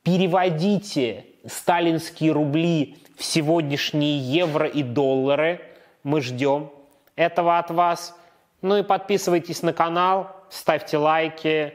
[0.02, 5.60] переводите сталинские рубли в сегодняшние евро и доллары.
[6.02, 6.70] Мы ждем
[7.16, 8.16] этого от вас.
[8.62, 11.74] Ну и подписывайтесь на канал, ставьте лайки.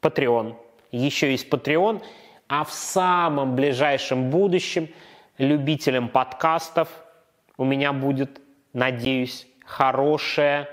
[0.00, 0.56] Patreon.
[0.90, 2.02] Еще есть Patreon.
[2.48, 4.88] А в самом ближайшем будущем–
[5.38, 6.88] любителям подкастов
[7.56, 8.40] у меня будет,
[8.72, 10.68] надеюсь, хорошее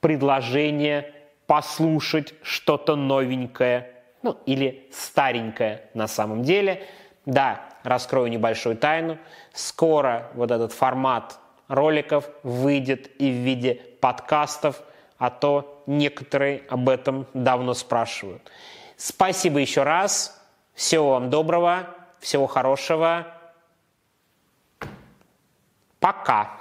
[0.00, 1.12] предложение
[1.46, 3.92] послушать что-то новенькое,
[4.22, 6.86] ну или старенькое на самом деле.
[7.24, 9.18] Да, раскрою небольшую тайну.
[9.52, 11.38] Скоро вот этот формат
[11.68, 14.82] роликов выйдет и в виде подкастов,
[15.18, 18.50] а то некоторые об этом давно спрашивают.
[18.96, 20.40] Спасибо еще раз.
[20.74, 23.26] Всего вам доброго, всего хорошего.
[26.00, 26.60] Пока.